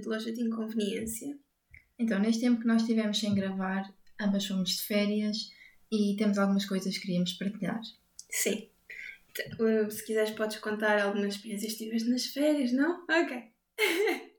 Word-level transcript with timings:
de 0.00 0.08
Loja 0.08 0.32
de 0.32 0.42
Inconveniência. 0.42 1.38
Então, 1.98 2.18
neste 2.18 2.40
tempo 2.40 2.60
que 2.60 2.66
nós 2.66 2.82
tivemos 2.84 3.18
sem 3.18 3.34
gravar, 3.34 3.92
ambas 4.20 4.46
fomos 4.46 4.70
de 4.70 4.82
férias 4.82 5.50
e 5.92 6.16
temos 6.16 6.38
algumas 6.38 6.64
coisas 6.64 6.94
que 6.94 7.02
queríamos 7.02 7.32
partilhar. 7.34 7.80
Sim. 8.30 8.68
Então, 9.30 9.86
uh, 9.86 9.90
Se 9.90 10.04
quiseres, 10.04 10.30
podes 10.30 10.58
contar 10.58 11.00
algumas 11.00 11.34
experiências 11.34 11.72
que 11.74 11.84
tiveste 11.84 12.08
nas 12.08 12.26
férias, 12.26 12.72
não? 12.72 13.04
Ok. 13.08 13.42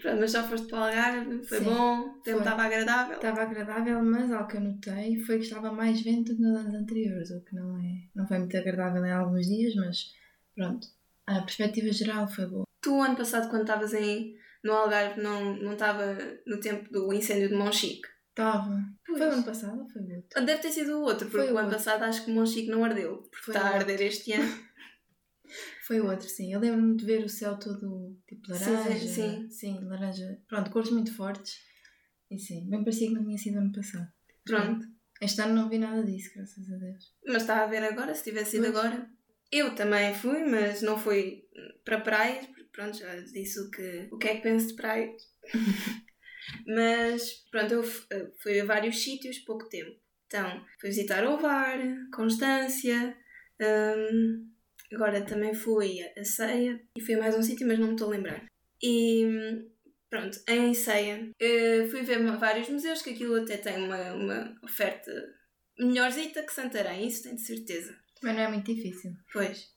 Pronto, 0.00 0.18
mas 0.18 0.32
só 0.32 0.42
foste 0.42 0.66
para 0.66 0.78
o 0.78 0.82
Algarve, 0.82 1.44
foi 1.44 1.58
Sim, 1.58 1.64
bom, 1.64 2.00
o 2.00 2.22
tempo 2.22 2.38
estava 2.38 2.62
agradável. 2.64 3.14
Estava 3.14 3.42
agradável, 3.42 4.02
mas 4.02 4.32
algo 4.32 4.48
que 4.48 4.56
eu 4.56 4.60
notei 4.60 5.20
foi 5.20 5.38
que 5.38 5.44
estava 5.44 5.70
mais 5.70 6.00
vento 6.00 6.32
do 6.32 6.36
que 6.36 6.42
nos 6.42 6.58
anos 6.58 6.74
anteriores, 6.74 7.30
o 7.30 7.40
que 7.44 7.54
não, 7.54 7.78
é, 7.78 8.08
não 8.12 8.26
foi 8.26 8.40
muito 8.40 8.56
agradável 8.56 9.04
em 9.04 9.12
alguns 9.12 9.46
dias, 9.46 9.74
mas 9.76 10.12
pronto. 10.56 10.88
A 11.26 11.40
perspectiva 11.42 11.92
geral 11.92 12.26
foi 12.26 12.46
boa. 12.46 12.64
Tu, 12.80 13.00
ano 13.00 13.16
passado, 13.16 13.48
quando 13.48 13.62
estavas 13.62 13.94
em, 13.94 14.36
no 14.62 14.72
Algarve, 14.72 15.20
não 15.20 15.56
não 15.56 15.72
estava 15.74 16.16
no 16.46 16.58
tempo 16.60 16.90
do 16.92 17.12
incêndio 17.12 17.48
de 17.48 17.54
Monchique? 17.54 18.08
Estava. 18.30 18.78
Foi 19.06 19.20
o 19.20 19.24
ano 19.24 19.42
passado 19.44 19.80
ou 19.80 19.88
foi 19.90 20.02
o 20.02 20.16
outro? 20.16 20.44
Deve 20.46 20.62
ter 20.62 20.70
sido 20.72 20.98
o 20.98 21.02
outro, 21.02 21.28
porque 21.28 21.50
o 21.50 21.54
o 21.54 21.58
ano 21.58 21.68
outro. 21.68 21.72
passado 21.76 22.02
acho 22.04 22.24
que 22.24 22.30
Monchique 22.30 22.70
não 22.70 22.84
ardeu, 22.84 23.18
porque 23.30 23.44
Foi 23.44 23.54
está 23.54 23.68
a 23.68 23.74
arder 23.74 24.00
este 24.00 24.32
ano. 24.32 24.48
Foi 25.86 26.00
o 26.00 26.06
outro, 26.10 26.28
sim. 26.28 26.52
Eu 26.52 26.60
lembro-me 26.60 26.96
de 26.96 27.04
ver 27.04 27.24
o 27.24 27.28
céu 27.28 27.58
todo 27.58 28.16
tipo 28.26 28.50
laranja. 28.50 28.98
Sim, 28.98 29.08
sim. 29.08 29.50
Sim, 29.50 29.84
laranja. 29.84 30.38
Pronto, 30.48 30.70
cores 30.70 30.90
muito 30.90 31.14
fortes. 31.14 31.58
E 32.30 32.38
sim, 32.38 32.68
bem 32.70 32.82
parecia 32.82 33.08
que 33.08 33.14
não 33.14 33.24
tinha 33.24 33.36
sido 33.36 33.58
ano 33.58 33.72
passado. 33.72 34.08
Pronto. 34.44 34.86
Este 35.20 35.40
ano 35.42 35.54
não 35.54 35.68
vi 35.68 35.78
nada 35.78 36.02
disso, 36.02 36.30
graças 36.34 36.70
a 36.72 36.76
Deus. 36.76 37.12
Mas 37.26 37.42
está 37.42 37.62
a 37.62 37.66
ver 37.66 37.84
agora, 37.84 38.14
se 38.14 38.24
tivesse 38.24 38.52
sido 38.52 38.72
Pois. 38.72 38.76
agora. 38.76 39.10
Eu 39.52 39.74
também 39.74 40.14
fui, 40.14 40.44
mas 40.44 40.80
não 40.80 40.96
fui 40.98 41.44
para 41.84 42.00
praias, 42.00 42.46
pronto, 42.72 42.96
já 42.96 43.14
disse 43.20 43.60
o 43.60 43.70
que, 43.70 44.08
o 44.10 44.18
que 44.18 44.28
é 44.28 44.36
que 44.36 44.42
penso 44.42 44.68
de 44.68 44.74
praias. 44.74 45.22
mas 46.66 47.44
pronto, 47.50 47.74
eu 47.74 47.84
eh, 48.10 48.30
fui 48.42 48.60
a 48.60 48.64
vários 48.64 49.02
sítios, 49.02 49.38
pouco 49.40 49.68
tempo. 49.68 49.96
Então, 50.26 50.64
fui 50.80 50.88
visitar 50.88 51.26
Ovar, 51.26 51.78
Constância, 52.14 53.16
hum, 53.60 54.50
agora 54.92 55.24
também 55.24 55.52
fui 55.54 56.00
a 56.16 56.24
Ceia 56.24 56.80
e 56.96 57.00
fui 57.00 57.14
a 57.14 57.18
mais 57.18 57.36
um 57.36 57.42
sítio, 57.42 57.66
mas 57.66 57.78
não 57.78 57.88
me 57.88 57.92
estou 57.92 58.08
a 58.08 58.12
lembrar. 58.12 58.46
E 58.82 59.26
pronto, 60.08 60.38
em 60.48 60.74
Ceia 60.74 61.30
eh, 61.38 61.86
fui 61.90 62.02
ver 62.02 62.20
vários 62.38 62.68
museus, 62.68 63.02
que 63.02 63.10
aquilo 63.10 63.42
até 63.42 63.58
tem 63.58 63.76
uma, 63.84 64.12
uma 64.14 64.58
oferta 64.64 65.12
melhorzita 65.78 66.42
que 66.42 66.52
Santarém, 66.52 67.06
isso 67.06 67.22
tenho 67.22 67.36
de 67.36 67.42
certeza. 67.42 67.94
Também 68.20 68.36
não 68.36 68.42
é 68.42 68.48
muito 68.48 68.72
difícil. 68.72 69.12
Pois. 69.32 69.70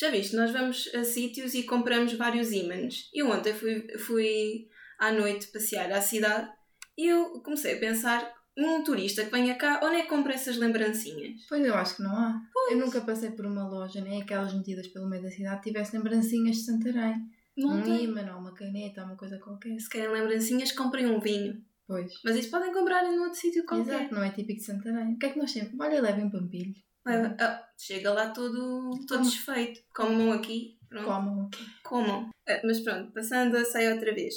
Já 0.00 0.10
viste, 0.10 0.36
nós 0.36 0.52
vamos 0.52 0.88
a 0.94 1.02
sítios 1.02 1.54
e 1.54 1.64
compramos 1.64 2.12
vários 2.12 2.52
ímãs. 2.52 3.10
Eu 3.12 3.28
ontem 3.30 3.52
fui, 3.52 3.98
fui 3.98 4.68
à 4.98 5.10
noite 5.10 5.48
passear 5.48 5.90
à 5.90 6.00
cidade 6.00 6.48
e 6.96 7.06
eu 7.08 7.40
comecei 7.42 7.74
a 7.74 7.80
pensar, 7.80 8.32
um 8.56 8.82
turista 8.84 9.24
que 9.24 9.30
venha 9.30 9.56
cá, 9.56 9.80
onde 9.82 9.96
é 9.96 10.02
que 10.02 10.08
compra 10.08 10.34
essas 10.34 10.56
lembrancinhas? 10.56 11.46
Pois 11.48 11.64
eu 11.64 11.74
acho 11.74 11.96
que 11.96 12.02
não 12.02 12.10
há. 12.10 12.40
Eu 12.70 12.76
nunca 12.76 13.00
passei 13.00 13.30
por 13.30 13.46
uma 13.46 13.68
loja, 13.68 14.00
nem 14.00 14.22
aquelas 14.22 14.54
metidas 14.54 14.86
pelo 14.88 15.08
meio 15.08 15.22
da 15.22 15.30
cidade, 15.30 15.62
tivesse 15.62 15.96
lembrancinhas 15.96 16.56
de 16.56 16.62
Santarém. 16.62 17.16
Não 17.56 17.78
um 17.78 17.82
tem. 17.82 18.04
imã, 18.04 18.32
ou 18.34 18.40
uma 18.40 18.54
caneta, 18.54 19.00
ou 19.00 19.08
uma 19.08 19.16
coisa 19.16 19.38
qualquer. 19.38 19.78
Se 19.80 19.88
querem 19.88 20.10
lembrancinhas, 20.10 20.70
comprem 20.70 21.06
um 21.06 21.18
vinho. 21.18 21.60
Pois. 21.88 22.12
Mas 22.24 22.36
isso 22.36 22.50
podem 22.50 22.72
comprar 22.72 23.04
em 23.04 23.18
outro 23.18 23.34
sítio 23.34 23.64
qualquer. 23.64 23.94
Exato, 23.94 24.14
não 24.14 24.22
é 24.22 24.30
típico 24.30 24.60
de 24.60 24.66
Santarém. 24.66 25.14
O 25.14 25.18
que 25.18 25.26
é 25.26 25.30
que 25.30 25.38
nós 25.38 25.52
temos? 25.52 25.72
Olha, 25.80 26.00
levem 26.00 26.26
um 26.26 26.30
pampilho. 26.30 26.74
Leva- 27.08 27.36
ah, 27.40 27.68
chega 27.78 28.12
lá 28.12 28.30
todo, 28.30 28.90
todo 29.06 29.18
Como? 29.18 29.22
desfeito. 29.30 29.80
Comam 29.94 30.32
aqui. 30.32 30.78
Pronto. 30.88 31.04
Comam. 31.06 31.50
Comam. 31.84 32.30
Ah, 32.48 32.60
mas 32.64 32.80
pronto, 32.80 33.12
passando 33.12 33.56
a 33.56 33.64
sair 33.64 33.92
outra 33.92 34.14
vez. 34.14 34.34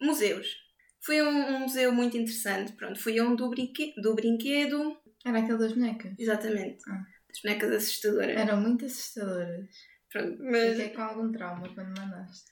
Museus. 0.00 0.56
Foi 1.00 1.22
um, 1.22 1.28
um 1.28 1.58
museu 1.60 1.92
muito 1.92 2.16
interessante. 2.16 2.72
Pronto, 2.72 2.98
fui 3.00 3.18
a 3.18 3.24
um 3.24 3.34
do, 3.34 3.48
brinque, 3.50 3.94
do 4.00 4.14
brinquedo. 4.14 4.96
Era 5.24 5.38
aquele 5.40 5.58
das 5.58 5.72
bonecas. 5.72 6.12
Exatamente. 6.18 6.78
Ah. 6.88 7.02
Das 7.28 7.40
bonecas 7.42 7.72
assustadoras. 7.72 8.36
Eram 8.36 8.60
muito 8.60 8.84
assustadoras. 8.84 9.66
Pronto, 10.12 10.42
mas 10.42 10.70
Fiquei 10.76 10.88
com 10.90 11.02
algum 11.02 11.30
trauma 11.32 11.68
quando 11.74 11.98
mandaste. 11.98 12.50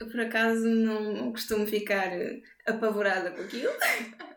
eu 0.00 0.08
por 0.10 0.20
acaso 0.20 0.66
não, 0.66 1.12
não 1.14 1.32
costumo 1.32 1.66
ficar 1.66 2.08
eh, 2.12 2.40
apavorada 2.66 3.30
com 3.30 3.42
aquilo. 3.42 3.70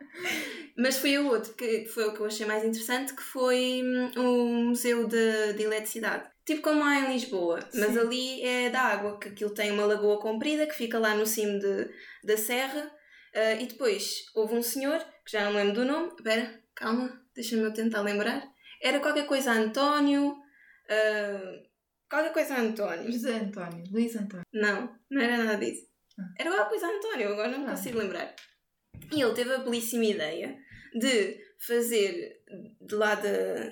mas 0.76 0.98
foi 0.98 1.18
o 1.18 1.28
outro, 1.28 1.54
que 1.54 1.86
foi 1.86 2.06
o 2.08 2.14
que 2.14 2.20
eu 2.20 2.26
achei 2.26 2.46
mais 2.46 2.64
interessante, 2.64 3.14
que 3.14 3.22
foi 3.22 3.82
hum, 3.84 4.12
um 4.18 4.66
museu 4.70 5.08
de, 5.08 5.54
de 5.54 5.64
eletricidade. 5.64 6.30
Tipo 6.46 6.62
como 6.64 6.84
há 6.84 6.96
em 7.00 7.14
Lisboa, 7.14 7.60
mas 7.76 7.92
Sim. 7.94 8.00
ali 8.00 8.42
é 8.42 8.70
da 8.70 8.82
água, 8.82 9.20
que 9.20 9.30
aquilo 9.30 9.52
tem 9.54 9.72
uma 9.72 9.86
lagoa 9.86 10.20
comprida 10.20 10.66
que 10.66 10.74
fica 10.74 10.98
lá 10.98 11.14
no 11.14 11.26
cimo 11.26 11.60
de, 11.60 11.90
da 12.24 12.36
serra. 12.38 12.92
Ah, 13.36 13.54
e 13.54 13.68
depois 13.68 14.26
houve 14.34 14.56
um 14.56 14.64
senhor, 14.64 14.98
que 15.26 15.32
já 15.32 15.44
não 15.46 15.52
me 15.52 15.58
lembro 15.58 15.74
do 15.76 15.86
nome, 15.86 16.08
espera, 16.18 16.60
calma, 16.74 17.22
deixa-me 17.36 17.62
eu 17.62 17.72
tentar 17.74 18.02
lembrar. 18.02 18.42
Era 18.82 19.00
qualquer 19.00 19.28
coisa 19.28 19.52
António, 19.52 20.36
ah, 20.90 21.62
qualquer 22.10 22.34
coisa 22.34 22.56
António. 22.58 23.12
José 23.12 23.34
António, 23.36 23.84
Luís 23.92 24.16
António. 24.16 24.46
Não, 24.52 24.96
não 25.12 25.22
era 25.22 25.38
nada 25.44 25.58
disso. 25.64 25.86
Ah. 26.20 26.24
Era 26.40 26.50
qualquer 26.50 26.70
coisa 26.70 26.88
António, 26.88 27.34
agora 27.34 27.50
não 27.50 27.68
Ah. 27.68 27.72
consigo 27.72 28.00
lembrar. 28.00 28.34
E 29.12 29.22
ele 29.22 29.34
teve 29.34 29.54
a 29.54 29.60
belíssima 29.60 30.06
ideia 30.06 30.58
de 30.94 31.38
fazer 31.60 32.42
de 32.82 32.96
lá 32.96 33.16
da, 33.16 33.72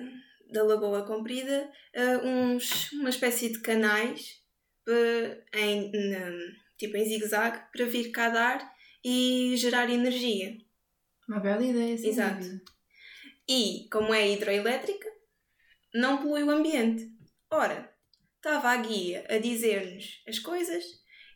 da 0.51 0.63
Lagoa 0.63 1.05
Comprida 1.05 1.71
ah, 1.95 2.21
uns, 2.25 2.91
uma 2.93 3.09
espécie 3.09 3.51
de 3.51 3.59
canais 3.61 4.41
pa- 4.85 5.57
em, 5.59 5.91
na- 6.09 6.53
tipo 6.77 6.97
em 6.97 7.05
zigue-zague 7.05 7.59
para 7.71 7.85
vir 7.85 8.11
cá 8.11 8.29
dar 8.29 8.73
e 9.03 9.55
gerar 9.57 9.89
energia. 9.89 10.57
Uma 11.27 11.39
bela 11.39 11.63
ideia, 11.63 11.97
sem 11.97 12.09
Exato. 12.09 12.45
E, 13.47 13.87
como 13.91 14.13
é 14.13 14.29
hidroelétrica, 14.31 15.07
não 15.93 16.17
polui 16.17 16.43
o 16.43 16.49
ambiente. 16.51 17.09
Ora, 17.49 17.93
estava 18.35 18.69
a 18.69 18.77
guia 18.77 19.25
a 19.29 19.37
dizer-nos 19.37 20.21
as 20.27 20.39
coisas 20.39 20.83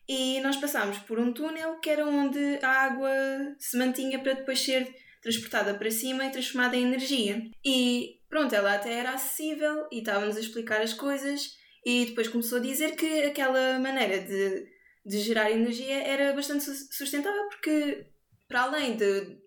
e 0.07 0.39
nós 0.41 0.57
passámos 0.57 0.97
por 0.99 1.19
um 1.19 1.31
túnel 1.33 1.79
que 1.79 1.89
era 1.89 2.05
onde 2.05 2.59
a 2.61 2.69
água 2.69 3.11
se 3.59 3.77
mantinha 3.77 4.19
para 4.19 4.33
depois 4.33 4.59
ser 4.59 4.93
transportada 5.21 5.73
para 5.75 5.91
cima 5.91 6.25
e 6.25 6.31
transformada 6.31 6.75
em 6.75 6.83
energia. 6.83 7.41
E 7.63 8.19
pronto, 8.29 8.53
ela 8.53 8.73
até 8.73 8.93
era 8.93 9.11
acessível 9.11 9.87
e 9.91 9.99
estava-nos 9.99 10.35
a 10.37 10.39
explicar 10.39 10.81
as 10.81 10.93
coisas 10.93 11.55
e 11.85 12.05
depois 12.07 12.27
começou 12.27 12.57
a 12.57 12.61
dizer 12.61 12.95
que 12.95 13.23
aquela 13.23 13.79
maneira 13.79 14.19
de, 14.19 14.67
de 15.05 15.19
gerar 15.19 15.51
energia 15.51 16.03
era 16.03 16.33
bastante 16.33 16.63
sus- 16.63 16.89
sustentável 16.91 17.47
porque 17.49 18.07
para 18.47 18.63
além 18.63 18.95
de, 18.97 19.37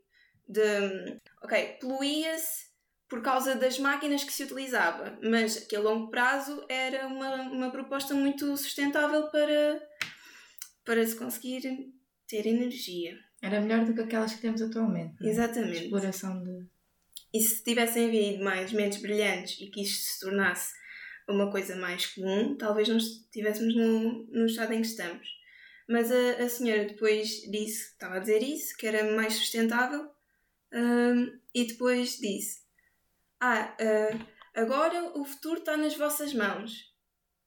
de 0.49 1.21
ok, 1.43 1.79
poluía-se 1.81 2.73
por 3.09 3.23
causa 3.23 3.55
das 3.55 3.79
máquinas 3.79 4.25
que 4.25 4.33
se 4.33 4.45
utilizava, 4.45 5.19
mas 5.23 5.59
que 5.67 5.77
a 5.77 5.81
longo 5.81 6.11
prazo 6.11 6.65
era 6.69 7.07
uma, 7.07 7.43
uma 7.43 7.71
proposta 7.71 8.15
muito 8.15 8.57
sustentável 8.57 9.29
para, 9.29 9.83
para 10.85 11.07
se 11.07 11.17
conseguir 11.17 11.93
ter 12.27 12.47
energia. 12.47 13.19
Era 13.43 13.61
melhor 13.61 13.85
do 13.85 13.95
que 13.95 14.01
aquelas 14.01 14.35
que 14.35 14.41
temos 14.41 14.63
atualmente. 14.63 15.15
não 15.21 15.27
é? 15.27 15.31
Exatamente. 15.31 15.85
Exploração 15.85 16.43
de. 16.43 16.67
E 17.33 17.41
se 17.41 17.63
tivessem 17.65 18.11
vindo 18.11 18.45
mais 18.45 18.73
mentes 18.73 19.03
brilhantes 19.03 19.61
e 19.61 19.67
que 19.67 19.83
isto 19.83 20.03
se 20.03 20.21
tornasse 20.21 20.73
uma 21.29 21.51
coisa 21.51 21.75
mais 21.77 22.07
comum, 22.07 22.57
talvez 22.57 22.89
não 22.89 22.97
estivéssemos 22.97 23.75
no, 23.75 24.25
no 24.27 24.47
estado 24.47 24.73
em 24.73 24.81
que 24.81 24.87
estamos. 24.87 25.27
Mas 25.89 26.11
a, 26.11 26.43
a 26.43 26.49
senhora 26.49 26.85
depois 26.87 27.43
disse, 27.51 27.93
estava 27.93 28.17
a 28.17 28.19
dizer 28.19 28.43
isso, 28.43 28.77
que 28.77 28.87
era 28.87 29.15
mais 29.15 29.35
sustentável, 29.35 30.09
hum, 30.73 31.39
e 31.55 31.67
depois 31.67 32.19
disse: 32.19 32.63
Ah, 33.41 33.77
ah, 33.79 34.27
agora 34.55 35.19
o 35.19 35.25
futuro 35.25 35.59
está 35.59 35.77
nas 35.77 35.97
vossas 35.97 36.33
mãos, 36.33 36.93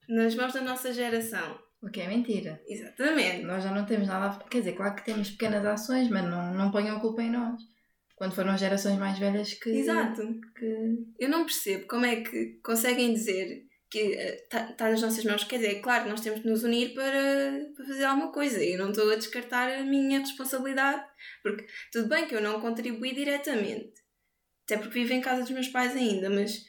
nas 0.07 0.35
mãos 0.35 0.53
da 0.53 0.61
nossa 0.61 0.93
geração. 0.93 1.59
O 1.81 1.89
que 1.89 2.01
é 2.01 2.07
mentira. 2.07 2.61
Exatamente. 2.67 3.43
Nós 3.43 3.63
já 3.63 3.71
não 3.71 3.85
temos 3.85 4.07
nada 4.07 4.27
a... 4.27 4.49
Quer 4.49 4.59
dizer, 4.59 4.73
claro 4.73 4.95
que 4.95 5.05
temos 5.05 5.29
pequenas 5.29 5.65
ações, 5.65 6.09
mas 6.09 6.23
não, 6.23 6.53
não 6.53 6.71
ponham 6.71 6.97
a 6.97 6.99
culpa 6.99 7.21
em 7.21 7.31
nós. 7.31 7.61
Quando 8.15 8.33
foram 8.33 8.51
as 8.51 8.59
gerações 8.59 8.97
mais 8.97 9.19
velhas 9.19 9.53
que. 9.53 9.69
Exato. 9.69 10.23
que... 10.57 11.05
Eu 11.19 11.29
não 11.29 11.45
percebo 11.45 11.85
como 11.85 12.05
é 12.05 12.21
que 12.21 12.59
conseguem 12.63 13.13
dizer 13.13 13.67
que 13.91 13.99
está 13.99 14.89
nas 14.89 15.01
nossas 15.01 15.23
mãos. 15.23 15.43
Quer 15.43 15.57
dizer, 15.57 15.81
claro, 15.81 16.09
nós 16.09 16.21
temos 16.21 16.41
de 16.41 16.49
nos 16.49 16.63
unir 16.63 16.95
para, 16.95 17.71
para 17.75 17.85
fazer 17.85 18.05
alguma 18.05 18.31
coisa. 18.31 18.63
Eu 18.63 18.79
não 18.79 18.89
estou 18.89 19.11
a 19.11 19.15
descartar 19.15 19.71
a 19.71 19.83
minha 19.83 20.19
responsabilidade, 20.19 21.05
porque 21.43 21.65
tudo 21.91 22.09
bem 22.09 22.27
que 22.27 22.35
eu 22.35 22.41
não 22.41 22.59
contribuí 22.59 23.13
diretamente, 23.13 23.93
até 24.65 24.77
porque 24.77 24.99
vivo 24.99 25.13
em 25.13 25.21
casa 25.21 25.41
dos 25.41 25.51
meus 25.51 25.67
pais 25.67 25.95
ainda, 25.95 26.29
mas. 26.29 26.65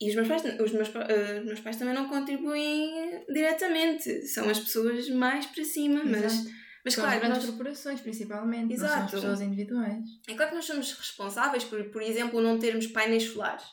E 0.00 0.10
os 0.10 0.16
meus 0.16 0.28
pais, 0.28 0.42
os 0.60 0.72
meus, 0.72 0.88
os 0.88 1.44
meus 1.44 1.60
pais 1.60 1.76
também 1.76 1.94
não 1.94 2.08
contribuem 2.08 3.24
diretamente. 3.28 4.26
São 4.26 4.48
as 4.48 4.58
pessoas 4.58 5.08
mais 5.08 5.46
para 5.46 5.64
cima, 5.64 6.02
mas, 6.04 6.24
Exato. 6.24 6.50
mas 6.84 6.94
São 6.94 7.04
claro, 7.04 7.16
as 7.16 7.22
grandes 7.22 7.38
nós, 7.38 7.46
corporações, 7.50 8.00
principalmente. 8.00 8.70
Não 8.70 8.76
são 8.76 8.86
Exato. 8.86 9.04
as 9.04 9.10
pessoas 9.12 9.40
individuais. 9.40 10.04
é 10.28 10.34
claro 10.34 10.50
que 10.50 10.56
nós 10.56 10.64
somos 10.64 10.92
responsáveis 10.92 11.64
por, 11.64 11.82
por 11.90 12.02
exemplo, 12.02 12.40
não 12.40 12.58
termos 12.58 12.86
painéis 12.88 13.24
solares. 13.24 13.64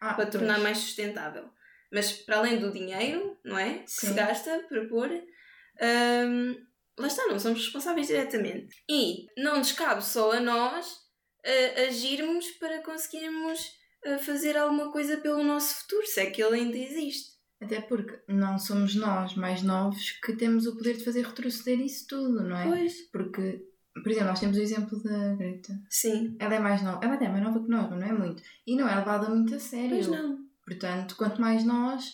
Ah, 0.00 0.14
para 0.14 0.26
tornar 0.26 0.54
pois. 0.54 0.62
mais 0.62 0.78
sustentável. 0.78 1.50
Mas 1.92 2.12
para 2.12 2.38
além 2.38 2.58
do 2.58 2.72
dinheiro, 2.72 3.36
não 3.44 3.58
é? 3.58 3.78
Que 3.80 3.90
Sim. 3.90 4.08
se 4.08 4.14
gasta 4.14 4.64
para 4.68 4.86
pôr, 4.86 5.10
hum, 5.10 6.54
lá 6.98 7.06
está, 7.06 7.26
não 7.26 7.38
somos 7.38 7.60
responsáveis 7.60 8.06
diretamente. 8.06 8.76
E 8.88 9.26
não 9.36 9.58
nos 9.58 9.72
cabe 9.72 10.04
só 10.04 10.32
a 10.32 10.40
nós 10.40 10.86
uh, 10.86 11.88
agirmos 11.88 12.48
para 12.52 12.82
conseguirmos 12.82 13.77
uh, 14.06 14.18
fazer 14.18 14.56
alguma 14.56 14.90
coisa 14.92 15.16
pelo 15.18 15.42
nosso 15.44 15.74
futuro, 15.82 16.06
se 16.06 16.20
é 16.20 16.26
que 16.30 16.42
ele 16.42 16.56
ainda 16.60 16.76
existe. 16.76 17.36
Até 17.60 17.80
porque 17.80 18.20
não 18.28 18.56
somos 18.58 18.94
nós, 18.94 19.34
mais 19.34 19.62
novos, 19.62 20.12
que 20.24 20.32
temos 20.36 20.66
o 20.66 20.76
poder 20.76 20.96
de 20.96 21.04
fazer 21.04 21.22
retroceder 21.26 21.80
isso 21.80 22.06
tudo, 22.06 22.42
não 22.44 22.56
é? 22.56 22.64
Pois. 22.68 23.10
Porque, 23.10 23.64
por 23.94 24.08
exemplo, 24.12 24.28
nós 24.28 24.38
temos 24.40 24.56
o 24.56 24.62
exemplo 24.62 25.02
da 25.02 25.34
Greta. 25.34 25.72
Sim. 25.90 26.36
Ela 26.38 26.54
é 26.54 26.58
mais 26.60 26.82
nova, 26.82 27.00
ela 27.04 27.14
até 27.14 27.24
é 27.24 27.28
mais 27.28 27.42
nova 27.42 27.60
que 27.60 27.68
nós, 27.68 27.90
mas 27.90 27.98
não 28.00 28.06
é 28.06 28.12
muito. 28.12 28.42
E 28.64 28.76
não 28.76 28.88
é 28.88 28.94
levada 28.94 29.28
muito 29.28 29.54
a 29.56 29.58
sério. 29.58 29.90
Pois 29.90 30.06
não. 30.06 30.38
Portanto, 30.64 31.16
quanto 31.16 31.40
mais 31.40 31.64
nós 31.64 32.12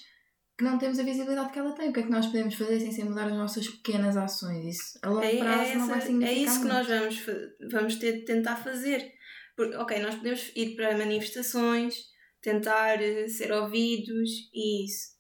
que 0.57 0.65
não 0.65 0.79
temos 0.79 0.99
a 1.01 1.03
visibilidade 1.03 1.53
que 1.53 1.59
ela 1.59 1.73
tem, 1.73 1.91
o 1.91 1.93
que 1.93 1.99
é 2.01 2.03
que 2.05 2.11
nós 2.11 2.27
podemos 2.27 2.55
fazer 2.55 2.79
sem 2.81 2.93
ser 2.93 3.05
mudar 3.05 3.27
as 3.27 3.33
nossas 3.35 3.67
pequenas 3.69 4.17
ações? 4.17 4.65
Isso 4.65 4.99
a 5.03 5.09
longo 5.11 5.25
É, 5.25 5.37
prazo 5.39 5.71
é, 5.73 5.75
não 5.75 5.87
vai 5.89 5.99
essa- 5.99 6.07
significar 6.07 6.33
é 6.35 6.39
isso 6.39 6.61
que 6.61 6.67
muito. 6.67 6.73
nós 6.75 6.87
vamos, 6.87 7.27
vamos 7.73 7.95
ter 7.97 8.13
de 8.13 8.25
tentar 8.25 8.57
fazer. 8.57 9.13
Porque, 9.57 9.77
ok, 9.77 9.99
nós 10.01 10.15
podemos 10.17 10.51
ir 10.57 10.75
para 10.77 10.97
manifestações, 10.97 12.07
tentar 12.41 13.01
eh, 13.03 13.29
ser 13.29 13.53
ouvidos 13.53 14.31
e 14.53 14.85
isso. 14.85 15.15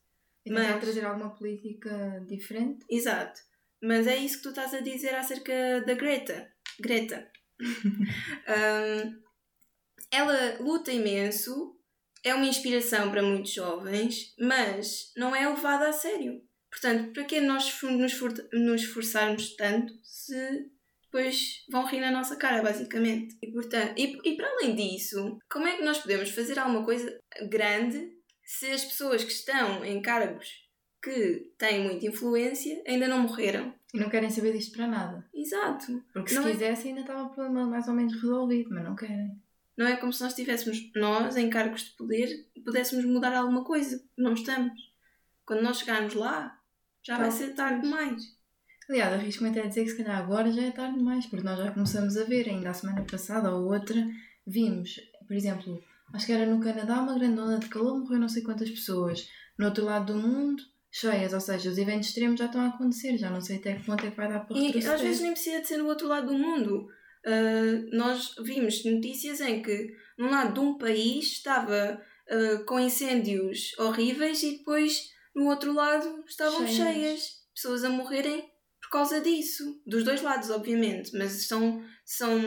E 0.44 0.50
tentar 0.50 0.72
mas- 0.72 0.80
trazer 0.84 1.04
alguma 1.04 1.34
política 1.34 2.24
diferente. 2.28 2.84
Exato. 2.90 3.40
Mas 3.82 4.06
é 4.06 4.16
isso 4.16 4.38
que 4.38 4.42
tu 4.44 4.48
estás 4.50 4.72
a 4.74 4.80
dizer 4.80 5.14
acerca 5.14 5.80
da 5.86 5.94
Greta. 5.94 6.50
Greta. 6.80 7.30
Ahm, 8.46 9.20
ela 10.10 10.56
luta 10.60 10.92
imenso, 10.92 11.76
é 12.22 12.34
uma 12.34 12.46
inspiração 12.46 13.10
para 13.10 13.22
muitos 13.22 13.52
jovens, 13.52 14.34
mas 14.38 15.12
não 15.16 15.34
é 15.34 15.48
levada 15.48 15.88
a 15.88 15.92
sério. 15.92 16.42
Portanto, 16.70 17.12
para 17.12 17.24
que 17.24 17.40
nós 17.40 17.80
nos, 17.82 18.12
for- 18.14 18.48
nos 18.52 18.82
esforçarmos 18.82 19.54
tanto 19.56 19.92
se 20.02 20.70
depois 21.18 21.64
vão 21.70 21.86
rir 21.86 22.00
na 22.00 22.10
nossa 22.10 22.34
cara, 22.34 22.60
basicamente? 22.60 23.36
E, 23.40 23.52
portanto, 23.52 23.94
e, 23.96 24.18
e 24.24 24.36
para 24.36 24.48
além 24.50 24.74
disso, 24.74 25.38
como 25.48 25.66
é 25.68 25.76
que 25.76 25.84
nós 25.84 25.98
podemos 25.98 26.30
fazer 26.30 26.58
alguma 26.58 26.84
coisa 26.84 27.20
grande 27.48 28.12
se 28.44 28.66
as 28.72 28.84
pessoas 28.84 29.22
que 29.22 29.30
estão 29.30 29.84
em 29.84 30.02
cargos 30.02 30.48
que 31.00 31.52
têm 31.56 31.84
muita 31.84 32.06
influência 32.06 32.82
ainda 32.86 33.06
não 33.06 33.20
morreram? 33.20 33.72
E 33.94 33.98
não 33.98 34.10
querem 34.10 34.28
saber 34.28 34.52
disto 34.54 34.76
para 34.76 34.88
nada. 34.88 35.24
Exato. 35.32 36.02
Porque 36.12 36.30
se 36.30 36.34
Não 36.34 36.48
é- 36.48 36.50
quisessem 36.50 36.88
ainda 36.90 37.02
estava 37.02 37.22
o 37.22 37.30
problema 37.30 37.64
mais 37.64 37.86
ou 37.86 37.94
menos 37.94 38.14
resolvido, 38.14 38.70
mas 38.72 38.82
não 38.82 38.96
querem. 38.96 39.40
Não 39.76 39.86
é 39.86 39.96
como 39.96 40.12
se 40.12 40.22
nós 40.22 40.34
tivéssemos, 40.34 40.90
nós, 40.96 41.36
em 41.36 41.48
cargos 41.48 41.82
de 41.84 41.90
poder, 41.96 42.28
pudéssemos 42.64 43.04
mudar 43.04 43.34
alguma 43.36 43.64
coisa. 43.64 44.02
Não 44.18 44.32
estamos. 44.32 44.72
Quando 45.46 45.62
nós 45.62 45.78
chegarmos 45.78 46.14
lá, 46.14 46.58
já 47.04 47.16
vai 47.18 47.26
Tá. 47.26 47.30
ser 47.32 47.54
tarde 47.54 47.82
demais. 47.82 48.22
Aliás, 48.88 49.12
arrisco-me 49.14 49.50
até 49.50 49.62
a 49.62 49.66
dizer 49.66 49.84
que 49.84 49.90
se 49.90 49.96
calhar 49.96 50.18
agora 50.18 50.52
já 50.52 50.62
é 50.62 50.70
tarde 50.70 50.98
demais, 50.98 51.26
porque 51.26 51.44
nós 51.44 51.58
já 51.58 51.70
começamos 51.70 52.16
a 52.16 52.24
ver, 52.24 52.48
ainda 52.48 52.70
a 52.70 52.74
semana 52.74 53.04
passada 53.04 53.50
ou 53.54 53.72
outra, 53.72 53.96
vimos, 54.46 55.00
por 55.26 55.34
exemplo, 55.34 55.82
acho 56.12 56.26
que 56.26 56.32
era 56.32 56.46
no 56.46 56.60
Canadá, 56.60 57.00
uma 57.00 57.18
grande 57.18 57.40
onda 57.40 57.58
de 57.58 57.68
calor, 57.68 57.98
morreu 57.98 58.20
não 58.20 58.28
sei 58.28 58.42
quantas 58.42 58.70
pessoas. 58.70 59.28
No 59.58 59.66
outro 59.66 59.84
lado 59.84 60.12
do 60.12 60.18
mundo, 60.18 60.62
cheias, 60.90 61.32
ou 61.32 61.40
seja, 61.40 61.70
os 61.70 61.78
eventos 61.78 62.08
extremos 62.08 62.38
já 62.38 62.46
estão 62.46 62.60
a 62.60 62.68
acontecer, 62.68 63.16
já 63.16 63.30
não 63.30 63.40
sei 63.40 63.56
até 63.56 63.74
que 63.74 63.84
ponto 63.84 64.04
é 64.04 64.10
que 64.10 64.16
vai 64.16 64.28
dar 64.28 64.40
para 64.40 64.56
E 64.56 64.78
às 64.86 65.00
vezes 65.00 65.20
nem 65.20 65.32
precisa 65.32 65.60
de 65.60 65.68
ser 65.68 65.78
no 65.78 65.88
outro 65.88 66.06
lado 66.06 66.26
do 66.26 66.38
mundo. 66.38 66.86
Ah, 67.26 67.86
nós 67.92 68.34
vimos 68.42 68.84
notícias 68.84 69.40
em 69.40 69.62
que 69.62 69.94
num 70.18 70.30
lado 70.30 70.54
de 70.54 70.60
um 70.60 70.76
país 70.76 71.32
estava 71.32 72.00
ah, 72.30 72.64
com 72.66 72.78
incêndios 72.78 73.76
horríveis 73.78 74.42
e 74.42 74.58
depois 74.58 75.10
no 75.34 75.46
outro 75.46 75.72
lado 75.72 76.24
estavam 76.28 76.66
Cheias. 76.66 76.94
cheias. 76.94 77.44
Pessoas 77.54 77.84
a 77.84 77.88
morrerem 77.88 78.44
causa 78.94 79.20
disso. 79.20 79.82
Dos 79.84 80.04
dois 80.04 80.22
lados, 80.22 80.50
obviamente, 80.50 81.16
mas 81.18 81.48
são, 81.48 81.84
são 82.04 82.40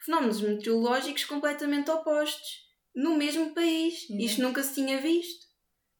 fenómenos 0.00 0.40
meteorológicos 0.40 1.26
completamente 1.26 1.90
opostos 1.90 2.64
no 2.94 3.16
mesmo 3.16 3.54
país. 3.54 4.04
Exato. 4.04 4.22
Isto 4.22 4.42
nunca 4.42 4.62
se 4.62 4.74
tinha 4.74 5.00
visto. 5.00 5.44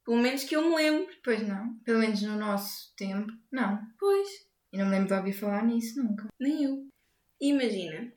Pelo 0.04 0.18
menos 0.18 0.44
que 0.44 0.56
eu 0.56 0.62
me 0.62 0.74
lembro. 0.74 1.14
Pois 1.22 1.46
não, 1.46 1.78
pelo 1.84 1.98
menos 1.98 2.22
no 2.22 2.36
nosso 2.36 2.94
tempo, 2.96 3.30
não. 3.52 3.78
Pois. 3.98 4.28
E 4.72 4.78
não 4.78 4.86
me 4.86 4.92
lembro 4.92 5.08
de 5.08 5.14
ouvir 5.14 5.32
falar 5.32 5.64
nisso 5.64 6.02
nunca. 6.02 6.28
Nem 6.40 6.64
eu. 6.64 6.88
Imagina. 7.40 8.12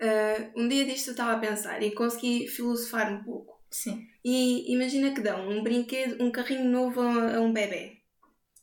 ah, 0.00 0.50
um 0.56 0.68
dia 0.68 0.84
disto 0.84 1.08
eu 1.08 1.12
estava 1.12 1.32
a 1.34 1.38
pensar 1.38 1.82
e 1.82 1.94
consegui 1.94 2.48
filosofar 2.48 3.12
um 3.12 3.22
pouco. 3.22 3.62
Sim. 3.70 4.06
E 4.24 4.72
imagina 4.72 5.12
que 5.14 5.20
dão 5.20 5.48
um 5.48 5.62
brinquedo, 5.62 6.22
um 6.22 6.30
carrinho 6.30 6.64
novo 6.70 7.00
a, 7.00 7.36
a 7.36 7.40
um 7.40 7.52
bebê. 7.52 7.97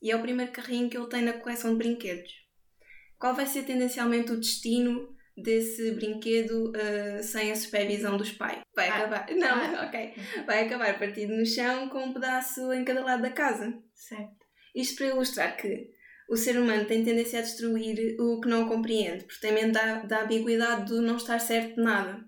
E 0.05 0.11
é 0.11 0.15
o 0.15 0.21
primeiro 0.21 0.51
carrinho 0.51 0.87
que 0.87 0.95
ele 0.95 1.07
tem 1.09 1.23
na 1.23 1.33
coleção 1.33 1.71
de 1.71 1.77
brinquedos. 1.79 2.31
Qual 3.17 3.33
vai 3.33 3.47
ser 3.47 3.63
tendencialmente 3.63 4.31
o 4.31 4.39
destino 4.39 5.09
desse 5.35 5.93
brinquedo 5.93 6.71
ah, 6.75 7.23
sem 7.23 7.51
a 7.51 7.55
supervisão 7.55 8.15
dos 8.15 8.31
pais? 8.31 8.59
Vai 8.75 8.87
Ah. 8.87 8.97
acabar. 8.97 9.27
Não, 9.35 9.47
Ah. 9.79 9.85
ok. 9.87 10.13
Vai 10.45 10.63
acabar 10.63 10.99
partido 10.99 11.35
no 11.35 11.43
chão 11.43 11.89
com 11.89 12.05
um 12.05 12.13
pedaço 12.13 12.71
em 12.71 12.85
cada 12.85 13.03
lado 13.03 13.23
da 13.23 13.31
casa. 13.31 13.73
Certo. 13.95 14.45
Isto 14.75 14.97
para 14.97 15.07
ilustrar 15.07 15.57
que 15.57 15.89
o 16.29 16.37
ser 16.37 16.55
humano 16.59 16.85
tem 16.85 17.03
tendência 17.03 17.39
a 17.39 17.41
destruir 17.41 18.15
o 18.19 18.39
que 18.39 18.47
não 18.47 18.67
compreende, 18.67 19.23
porque 19.25 19.39
tem 19.41 19.53
medo 19.53 19.71
da, 19.71 20.03
da 20.03 20.21
ambiguidade 20.23 20.85
do 20.85 21.01
não 21.01 21.17
estar 21.17 21.39
certo 21.39 21.75
de 21.77 21.81
nada. 21.81 22.23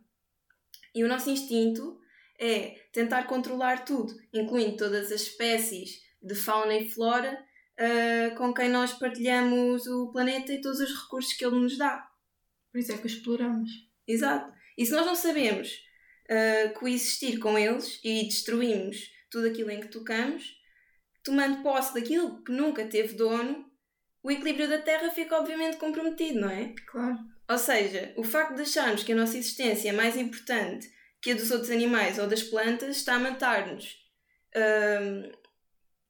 E 0.96 1.04
o 1.04 1.08
nosso 1.08 1.30
instinto 1.30 2.00
é 2.40 2.76
tentar 2.92 3.26
controlar 3.28 3.86
tudo, 3.86 4.16
incluindo 4.34 4.78
todas 4.78 5.12
as 5.12 5.22
espécies 5.22 6.00
de 6.24 6.34
fauna 6.34 6.74
e 6.76 6.90
flora 6.90 7.46
ah, 7.80 8.36
com 8.36 8.54
quem 8.54 8.70
nós 8.70 8.94
partilhamos 8.94 9.86
o 9.88 10.12
planeta 10.12 10.52
e 10.52 10.62
todos 10.62 10.80
os 10.80 11.04
recursos 11.04 11.34
que 11.34 11.46
ele 11.46 11.60
nos 11.60 11.78
dá. 11.78 12.08
Por 12.72 12.80
isso 12.80 12.92
é 12.92 12.98
que 12.98 13.04
o 13.04 13.08
exploramos. 13.08 13.70
Exato. 14.08 14.52
E 14.78 14.86
se 14.86 14.92
nós 14.92 15.06
não 15.06 15.16
sabemos 15.16 15.72
ah, 16.30 16.70
coexistir 16.74 17.40
com 17.40 17.58
eles 17.58 18.00
e 18.04 18.24
destruímos 18.24 19.12
tudo 19.30 19.48
aquilo 19.48 19.72
em 19.72 19.80
que 19.80 19.90
tocamos, 19.90 20.56
tomando 21.24 21.62
posse 21.62 21.94
daquilo 21.94 22.44
que 22.44 22.52
nunca 22.52 22.86
teve 22.86 23.16
dono, 23.16 23.66
o 24.24 24.32
equilíbrio 24.32 24.68
da 24.68 24.80
Terra 24.80 25.10
fica 25.12 25.38
obviamente 25.38 25.78
comprometido, 25.78 26.42
não 26.42 26.50
é? 26.50 26.74
Claro. 26.88 27.18
Ou 27.50 27.58
seja, 27.58 28.14
o 28.18 28.24
facto 28.24 28.56
de 28.56 28.64
acharmos 28.64 29.04
que 29.04 29.14
a 29.14 29.16
nossa 29.16 29.38
existência 29.38 29.90
é 29.90 29.94
mais 29.94 30.18
importante 30.18 30.90
que 31.22 31.32
a 31.32 31.36
dos 31.36 31.52
outros 31.52 31.72
animais 31.72 32.20
ou 32.20 32.28
das 32.28 32.44
plantas 32.44 32.98
está 32.98 33.16
a 33.16 33.20
matar-nos. 33.20 33.98
Ah, 34.56 35.32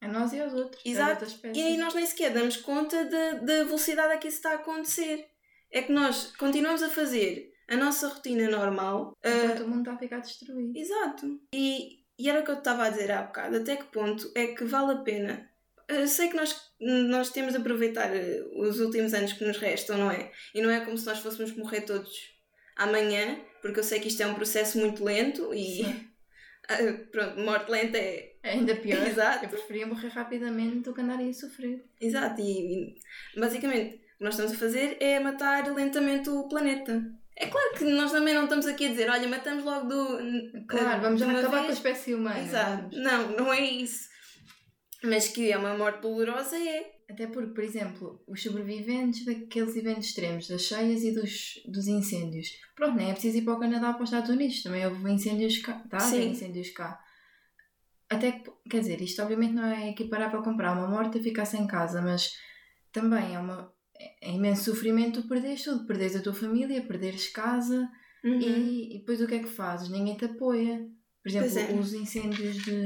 A 0.01 0.07
nós 0.07 0.31
e 0.33 0.39
aos 0.39 0.53
outros. 0.53 0.81
Exato. 0.85 1.25
e 1.53 1.61
aí 1.61 1.77
nós 1.77 1.93
nem 1.93 2.05
sequer 2.05 2.31
damos 2.31 2.57
conta 2.57 3.05
da, 3.05 3.31
da 3.33 3.63
velocidade 3.63 4.13
a 4.13 4.17
que 4.17 4.27
isso 4.27 4.37
está 4.37 4.51
a 4.51 4.55
acontecer. 4.55 5.27
É 5.71 5.81
que 5.81 5.91
nós 5.91 6.33
continuamos 6.37 6.83
a 6.83 6.89
fazer 6.89 7.51
a 7.67 7.75
nossa 7.75 8.07
rotina 8.07 8.49
normal. 8.49 9.17
ah, 9.23 9.29
Enquanto 9.29 9.63
o 9.63 9.67
mundo 9.67 9.79
está 9.81 9.93
a 9.93 9.97
ficar 9.97 10.19
destruído. 10.19 10.77
Exato. 10.77 11.39
E, 11.53 12.03
e 12.17 12.29
era 12.29 12.39
o 12.39 12.43
que 12.43 12.51
eu 12.51 12.59
estava 12.59 12.85
a 12.85 12.89
dizer 12.89 13.11
há 13.11 13.23
bocado. 13.23 13.57
Até 13.57 13.75
que 13.75 13.85
ponto 13.85 14.31
é 14.35 14.47
que 14.47 14.63
vale 14.63 14.93
a 14.93 14.97
pena? 15.03 15.49
Eu 15.87 16.07
sei 16.07 16.29
que 16.29 16.35
nós, 16.35 16.55
nós 16.79 17.29
temos 17.31 17.53
de 17.53 17.59
aproveitar 17.59 18.13
eh, 18.15 18.43
os 18.55 18.79
últimos 18.79 19.13
anos 19.13 19.33
que 19.33 19.45
nos 19.45 19.57
restam, 19.57 19.97
não 19.97 20.11
é? 20.11 20.31
E 20.53 20.61
não 20.61 20.69
é 20.69 20.81
como 20.81 20.97
se 20.97 21.05
nós 21.05 21.19
fôssemos 21.19 21.55
morrer 21.55 21.81
todos 21.81 22.11
amanhã, 22.75 23.39
porque 23.61 23.79
eu 23.79 23.83
sei 23.83 23.99
que 23.99 24.09
isto 24.09 24.21
é 24.21 24.27
um 24.27 24.35
processo 24.35 24.77
muito 24.77 25.03
lento 25.03 25.53
e. 25.53 25.81
Ah, 26.69 26.75
Pronto, 27.13 27.39
morte 27.39 27.71
lenta 27.71 27.97
é. 27.97 28.35
É 28.47 28.53
ainda 28.53 28.75
pior. 28.75 29.05
Exato. 29.05 29.45
Eu 29.45 29.49
preferia 29.49 29.85
morrer 29.85 30.07
rapidamente 30.07 30.79
do 30.79 30.93
que 30.93 31.01
andar 31.01 31.19
aí 31.19 31.29
a 31.29 31.33
sofrer. 31.33 31.85
Exato. 31.99 32.41
E, 32.41 32.95
e 33.35 33.39
basicamente 33.39 33.95
o 33.95 34.17
que 34.17 34.23
nós 34.23 34.33
estamos 34.33 34.53
a 34.53 34.55
fazer 34.55 34.97
é 34.99 35.19
matar 35.19 35.73
lentamente 35.73 36.29
o 36.29 36.47
planeta. 36.47 37.03
É 37.35 37.47
claro 37.47 37.75
que 37.77 37.83
nós 37.83 38.11
também 38.11 38.33
não 38.33 38.45
estamos 38.45 38.65
aqui 38.65 38.87
a 38.87 38.89
dizer, 38.89 39.09
olha, 39.09 39.27
matamos 39.27 39.63
logo 39.63 39.87
do. 39.87 40.65
Claro, 40.67 41.01
vamos 41.01 41.21
acabar 41.21 41.49
com 41.49 41.55
a 41.55 41.61
vez. 41.61 41.73
espécie 41.73 42.15
humana. 42.15 42.39
Exato. 42.39 42.97
Não, 42.97 43.31
não 43.31 43.53
é 43.53 43.61
isso. 43.61 44.09
Mas 45.03 45.27
que 45.27 45.51
é 45.51 45.57
uma 45.57 45.77
morte 45.77 46.01
dolorosa 46.01 46.57
é. 46.57 46.97
Até 47.09 47.25
porque, 47.27 47.53
por 47.53 47.63
exemplo, 47.63 48.21
os 48.27 48.43
sobreviventes 48.43 49.23
daqueles 49.23 49.77
eventos 49.77 50.07
extremos, 50.07 50.47
das 50.47 50.63
cheias 50.63 51.03
e 51.03 51.13
dos, 51.13 51.53
dos 51.65 51.87
incêndios. 51.87 52.49
Pronto, 52.75 52.97
nem 52.97 53.09
é 53.09 53.13
preciso 53.13 53.37
ir 53.37 53.43
para 53.43 53.53
o 53.53 53.59
Canadá 53.59 53.89
ou 53.89 53.93
para 53.93 54.03
os 54.03 54.09
Estados 54.09 54.29
Unidos. 54.29 54.61
Também 54.61 54.85
houve 54.85 55.09
incêndios 55.09 55.59
cá. 55.59 55.81
Haver 55.89 56.23
Sim. 56.23 56.29
incêndios 56.31 56.69
cá. 56.71 56.99
Até 58.09 58.31
que, 58.31 58.51
quer 58.69 58.79
dizer, 58.79 59.01
isto 59.01 59.21
obviamente 59.21 59.53
não 59.53 59.65
é 59.65 59.89
equiparar 59.89 60.31
para 60.31 60.41
comprar 60.41 60.73
uma 60.73 60.87
morte 60.87 61.17
e 61.17 61.23
ficar 61.23 61.45
sem 61.45 61.67
casa, 61.67 62.01
mas 62.01 62.33
também 62.91 63.35
é 63.35 63.39
uma. 63.39 63.73
É 64.21 64.31
imenso 64.31 64.65
sofrimento 64.65 65.23
tu 65.23 65.27
perderes 65.27 65.63
tudo, 65.63 65.85
perderes 65.85 66.15
a 66.15 66.21
tua 66.21 66.33
família, 66.33 66.81
perderes 66.83 67.29
casa 67.29 67.89
Uhum. 68.23 68.39
e, 68.41 68.95
e 68.95 68.99
depois 68.99 69.21
o 69.21 69.27
que 69.27 69.35
é 69.35 69.39
que 69.39 69.47
fazes? 69.47 69.89
Ninguém 69.89 70.17
te 70.17 70.25
apoia. 70.25 70.85
Por 71.23 71.29
exemplo, 71.29 71.59
é. 71.59 71.79
os 71.79 71.93
incêndios 71.93 72.55
de, 72.63 72.85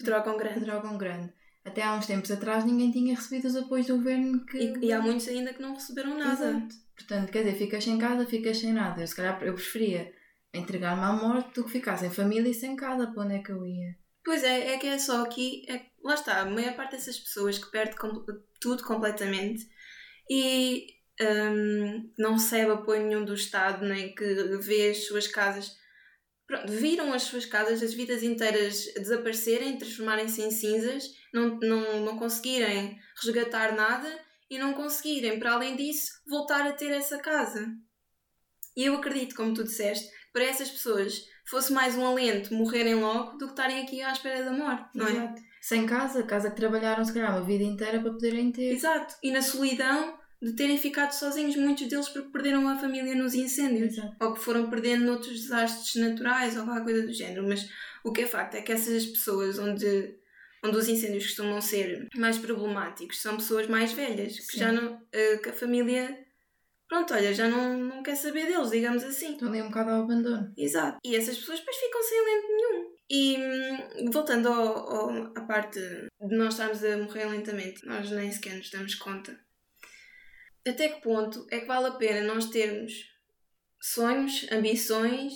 Pedrógão 0.00 0.36
grande. 0.36 0.60
Pedrógão 0.60 0.98
Grande. 0.98 1.32
Até 1.64 1.82
há 1.82 1.94
uns 1.94 2.06
tempos 2.06 2.30
atrás 2.30 2.64
ninguém 2.64 2.90
tinha 2.90 3.14
recebido 3.14 3.46
os 3.46 3.56
apoios 3.56 3.86
do 3.86 3.96
governo 3.96 4.44
que. 4.46 4.56
E, 4.56 4.86
e 4.86 4.92
há 4.92 5.00
muitos 5.00 5.28
ainda 5.28 5.52
que 5.52 5.60
não 5.60 5.74
receberam 5.74 6.18
nada. 6.18 6.32
Exato. 6.32 6.74
Portanto, 6.96 7.30
quer 7.30 7.44
dizer, 7.44 7.58
ficas 7.58 7.84
sem 7.84 7.98
casa, 7.98 8.26
ficas 8.26 8.58
sem 8.58 8.72
nada. 8.72 9.00
Eu, 9.00 9.06
se 9.06 9.14
calhar 9.14 9.42
eu 9.42 9.54
preferia 9.54 10.12
entregar-me 10.52 11.02
à 11.02 11.12
morte 11.12 11.54
do 11.54 11.64
que 11.64 11.70
ficar 11.70 11.96
sem 11.98 12.10
família 12.10 12.50
e 12.50 12.54
sem 12.54 12.74
casa. 12.76 13.06
Para 13.08 13.22
onde 13.22 13.34
é 13.34 13.38
que 13.40 13.52
eu 13.52 13.66
ia? 13.66 13.96
Pois 14.24 14.44
é, 14.44 14.74
é 14.74 14.78
que 14.78 14.86
é 14.86 14.98
só 14.98 15.22
aqui. 15.22 15.64
É, 15.68 15.86
lá 16.02 16.14
está, 16.14 16.40
a 16.40 16.44
maior 16.46 16.74
parte 16.76 16.92
dessas 16.92 17.18
pessoas 17.18 17.58
que 17.58 17.70
perde 17.70 17.96
com- 17.96 18.24
tudo 18.60 18.84
completamente 18.84 19.66
e 20.28 20.86
um, 21.20 22.12
não 22.18 22.34
recebe 22.34 22.72
apoio 22.72 23.02
nenhum 23.06 23.24
do 23.24 23.34
Estado, 23.34 23.84
nem 23.86 24.14
que 24.14 24.24
vê 24.58 24.90
as 24.90 25.06
suas 25.06 25.26
casas. 25.26 25.72
Pronto, 26.46 26.70
viram 26.72 27.12
as 27.12 27.22
suas 27.24 27.46
casas, 27.46 27.82
as 27.82 27.94
vidas 27.94 28.22
inteiras 28.22 28.86
desaparecerem, 28.94 29.78
transformarem-se 29.78 30.42
em 30.42 30.50
cinzas, 30.50 31.04
não, 31.32 31.58
não, 31.60 32.04
não 32.04 32.18
conseguirem 32.18 32.98
resgatar 33.22 33.74
nada 33.74 34.20
e 34.50 34.58
não 34.58 34.74
conseguirem, 34.74 35.38
para 35.38 35.52
além 35.52 35.76
disso, 35.76 36.10
voltar 36.26 36.66
a 36.66 36.72
ter 36.72 36.90
essa 36.90 37.18
casa. 37.18 37.68
E 38.76 38.84
eu 38.84 38.96
acredito, 38.96 39.34
como 39.36 39.54
tu 39.54 39.62
disseste, 39.64 40.10
para 40.32 40.44
essas 40.44 40.70
pessoas 40.70 41.24
fosse 41.46 41.72
mais 41.72 41.96
um 41.96 42.06
alento 42.06 42.54
morrerem 42.54 42.94
logo 42.94 43.38
do 43.38 43.46
que 43.46 43.52
estarem 43.52 43.82
aqui 43.82 44.02
à 44.02 44.12
espera 44.12 44.44
da 44.44 44.52
morte, 44.52 44.88
não 44.94 45.06
é? 45.06 45.10
Exato. 45.10 45.42
Sem 45.60 45.86
casa, 45.86 46.22
casa 46.22 46.50
que 46.50 46.56
trabalharam 46.56 47.04
se 47.04 47.12
calhar 47.12 47.36
uma 47.36 47.44
vida 47.44 47.62
inteira 47.64 48.00
para 48.00 48.12
poderem 48.12 48.50
ter. 48.50 48.72
Exato. 48.72 49.14
E 49.22 49.30
na 49.30 49.42
solidão 49.42 50.18
de 50.42 50.54
terem 50.54 50.78
ficado 50.78 51.12
sozinhos, 51.12 51.54
muitos 51.56 51.86
deles 51.86 52.08
porque 52.08 52.30
perderam 52.30 52.66
a 52.66 52.78
família 52.78 53.14
nos 53.14 53.34
incêndios. 53.34 53.92
Exato. 53.92 54.16
Ou 54.20 54.32
que 54.32 54.40
foram 54.40 54.70
perdendo 54.70 55.04
noutros 55.04 55.42
desastres 55.42 55.94
naturais 56.02 56.56
ou 56.56 56.64
qualquer 56.64 56.84
coisa 56.84 57.06
do 57.06 57.12
género. 57.12 57.46
Mas 57.46 57.68
o 58.02 58.10
que 58.10 58.22
é 58.22 58.26
facto 58.26 58.54
é 58.54 58.62
que 58.62 58.72
essas 58.72 59.04
pessoas 59.04 59.58
onde, 59.58 60.14
onde 60.64 60.76
os 60.78 60.88
incêndios 60.88 61.26
costumam 61.26 61.60
ser 61.60 62.08
mais 62.16 62.38
problemáticos 62.38 63.20
são 63.20 63.36
pessoas 63.36 63.66
mais 63.66 63.92
velhas, 63.92 64.38
que 64.38 64.52
Sim. 64.52 64.58
já 64.60 64.72
não. 64.72 64.98
eh, 65.12 65.36
que 65.36 65.50
a 65.50 65.52
família. 65.52 66.18
Pronto, 66.90 67.14
olha, 67.14 67.32
já 67.32 67.48
não, 67.48 67.78
não 67.78 68.02
quer 68.02 68.16
saber 68.16 68.46
deles, 68.46 68.70
digamos 68.70 69.02
assim. 69.04 69.32
Estão 69.32 69.48
ali 69.48 69.62
um 69.62 69.68
bocado 69.68 69.90
ao 69.90 70.02
abandono. 70.02 70.52
Exato. 70.58 70.98
E 71.04 71.16
essas 71.16 71.38
pessoas 71.38 71.60
depois 71.60 71.76
ficam 71.76 72.02
sem 72.02 72.18
alento 72.20 72.46
nenhum. 72.48 72.90
E 73.08 73.36
hum, 74.04 74.10
voltando 74.10 74.48
ao, 74.48 74.76
ao- 74.90 75.26
à 75.38 75.40
parte 75.46 75.78
de 75.80 76.36
nós 76.36 76.54
estarmos 76.54 76.84
a 76.84 76.98
morrer 76.98 77.26
lentamente, 77.26 77.86
nós 77.86 78.10
nem 78.10 78.30
sequer 78.30 78.56
nos 78.56 78.70
damos 78.70 78.94
conta. 78.96 79.38
Até 80.66 80.88
que 80.90 81.00
ponto 81.00 81.46
é 81.50 81.60
que 81.60 81.66
vale 81.66 81.86
a 81.86 81.92
pena 81.92 82.26
nós 82.34 82.46
termos 82.50 82.92
sonhos, 83.80 84.46
ambições, 84.52 85.32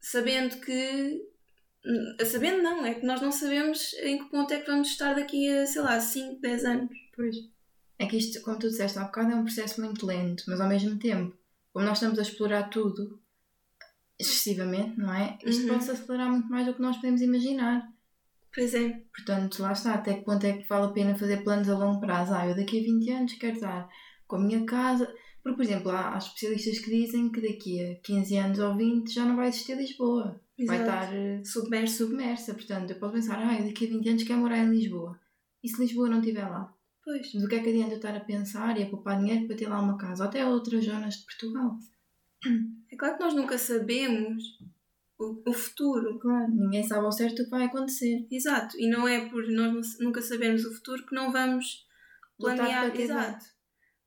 sabendo 0.00 0.60
que. 0.60 1.22
hum, 1.86 2.16
Sabendo 2.26 2.62
não, 2.62 2.84
é 2.84 2.94
que 2.94 3.06
nós 3.06 3.20
não 3.22 3.32
sabemos 3.32 3.94
em 4.02 4.18
que 4.18 4.28
ponto 4.30 4.52
é 4.52 4.60
que 4.60 4.70
vamos 4.70 4.88
estar 4.88 5.14
daqui 5.14 5.48
a, 5.50 5.66
sei 5.66 5.82
lá, 5.82 6.00
5, 6.00 6.40
10 6.40 6.64
anos. 6.64 6.90
Pois. 7.14 7.36
É 8.00 8.06
que 8.06 8.16
isto, 8.16 8.40
como 8.42 8.58
tu 8.58 8.68
disseste 8.68 8.98
há 8.98 9.04
bocado, 9.04 9.30
é 9.32 9.34
um 9.36 9.44
processo 9.44 9.80
muito 9.80 10.06
lento, 10.06 10.44
mas 10.48 10.58
ao 10.60 10.68
mesmo 10.68 10.98
tempo, 10.98 11.36
como 11.72 11.84
nós 11.84 11.98
estamos 11.98 12.18
a 12.18 12.22
explorar 12.22 12.70
tudo 12.70 13.20
excessivamente, 14.18 14.98
não 14.98 15.12
é? 15.12 15.38
Isto 15.44 15.62
Uhum. 15.62 15.68
pode-se 15.68 15.90
acelerar 15.92 16.30
muito 16.30 16.48
mais 16.48 16.66
do 16.66 16.74
que 16.74 16.82
nós 16.82 16.96
podemos 16.96 17.20
imaginar. 17.20 17.88
Pois 18.54 18.74
é. 18.74 19.02
Portanto, 19.14 19.62
lá 19.62 19.72
está, 19.72 19.94
até 19.94 20.14
que 20.14 20.24
ponto 20.24 20.44
é 20.44 20.54
que 20.54 20.68
vale 20.68 20.86
a 20.86 20.90
pena 20.90 21.14
fazer 21.16 21.44
planos 21.44 21.68
a 21.68 21.78
longo 21.78 22.00
prazo? 22.00 22.34
Ah, 22.34 22.46
eu 22.48 22.56
daqui 22.56 22.80
a 22.80 22.82
20 22.82 23.10
anos 23.10 23.32
quero 23.34 23.54
estar 23.54 23.88
com 24.26 24.36
a 24.36 24.40
minha 24.40 24.64
casa. 24.64 25.06
Porque, 25.42 25.56
por 25.56 25.62
exemplo, 25.64 25.90
há, 25.90 26.14
há 26.14 26.18
especialistas 26.18 26.78
que 26.80 26.90
dizem 26.90 27.30
que 27.30 27.40
daqui 27.40 27.80
a 27.80 27.94
15 28.02 28.36
anos 28.36 28.58
ou 28.58 28.76
20 28.76 29.12
já 29.12 29.24
não 29.24 29.36
vai 29.36 29.48
existir 29.48 29.76
Lisboa. 29.76 30.40
Vai 30.66 30.76
Exato. 30.76 30.82
estar 30.90 31.14
eh, 31.16 31.42
Submerso. 31.44 31.96
submersa. 31.98 32.54
Portanto, 32.54 32.90
eu 32.90 32.96
posso 32.98 33.12
pensar, 33.14 33.38
ah, 33.38 33.58
eu 33.58 33.64
daqui 33.66 33.86
a 33.86 33.88
20 33.90 34.08
anos 34.10 34.22
quero 34.24 34.40
morar 34.40 34.58
em 34.58 34.68
Lisboa. 34.70 35.18
E 35.62 35.68
se 35.68 35.80
Lisboa 35.80 36.08
não 36.10 36.18
estiver 36.20 36.46
lá? 36.48 36.74
Pois. 37.10 37.34
Mas 37.34 37.42
o 37.42 37.48
que 37.48 37.56
é 37.56 37.62
que 37.62 37.68
adianta 37.70 37.92
eu 37.92 37.96
estar 37.96 38.16
a 38.16 38.20
pensar 38.20 38.78
e 38.78 38.84
a 38.84 38.86
poupar 38.86 39.18
dinheiro 39.18 39.48
para 39.48 39.56
ter 39.56 39.68
lá 39.68 39.80
uma 39.80 39.98
casa? 39.98 40.22
Ou 40.22 40.28
até 40.28 40.46
outras 40.46 40.84
zonas 40.84 41.16
de 41.16 41.24
Portugal. 41.24 41.76
É 42.90 42.96
claro 42.96 43.16
que 43.16 43.24
nós 43.24 43.34
nunca 43.34 43.58
sabemos 43.58 44.44
o, 45.18 45.42
o 45.44 45.52
futuro. 45.52 46.20
Claro, 46.20 46.48
ninguém 46.52 46.86
sabe 46.86 47.04
ao 47.04 47.12
certo 47.12 47.42
o 47.42 47.44
que 47.44 47.50
vai 47.50 47.64
acontecer. 47.64 48.26
Exato, 48.30 48.78
e 48.78 48.88
não 48.88 49.08
é 49.08 49.28
por 49.28 49.48
nós 49.48 49.98
nunca 49.98 50.22
sabermos 50.22 50.64
o 50.64 50.72
futuro 50.72 51.04
que 51.04 51.14
não 51.14 51.32
vamos 51.32 51.84
planear. 52.38 52.94
Exato. 52.98 53.44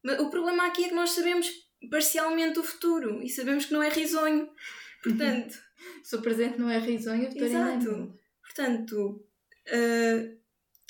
Mas 0.02 0.20
o 0.20 0.30
problema 0.30 0.68
aqui 0.68 0.86
é 0.86 0.90
que 0.90 0.96
nós 0.96 1.12
sabemos 1.12 1.50
parcialmente 1.92 2.60
o 2.60 2.64
futuro 2.64 3.22
e 3.22 3.30
sabemos 3.30 3.66
que 3.66 3.74
não 3.74 3.84
é 3.84 3.90
risonho. 3.90 4.50
Portanto, 5.04 5.62
Se 6.02 6.16
o 6.16 6.22
presente 6.22 6.58
não 6.58 6.70
é 6.70 6.80
risonho, 6.80 7.24
o 7.24 7.32
futuro 7.32 7.46
é 7.46 7.50
Exato. 7.50 8.20
portanto 8.42 9.26
ah, 9.68 10.36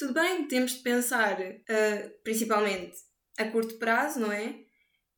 tudo 0.03 0.13
bem, 0.13 0.45
temos 0.47 0.73
de 0.73 0.79
pensar 0.79 1.37
ah, 1.41 2.09
principalmente 2.23 2.97
a 3.37 3.45
curto 3.45 3.77
prazo, 3.77 4.19
não 4.19 4.31
é? 4.31 4.55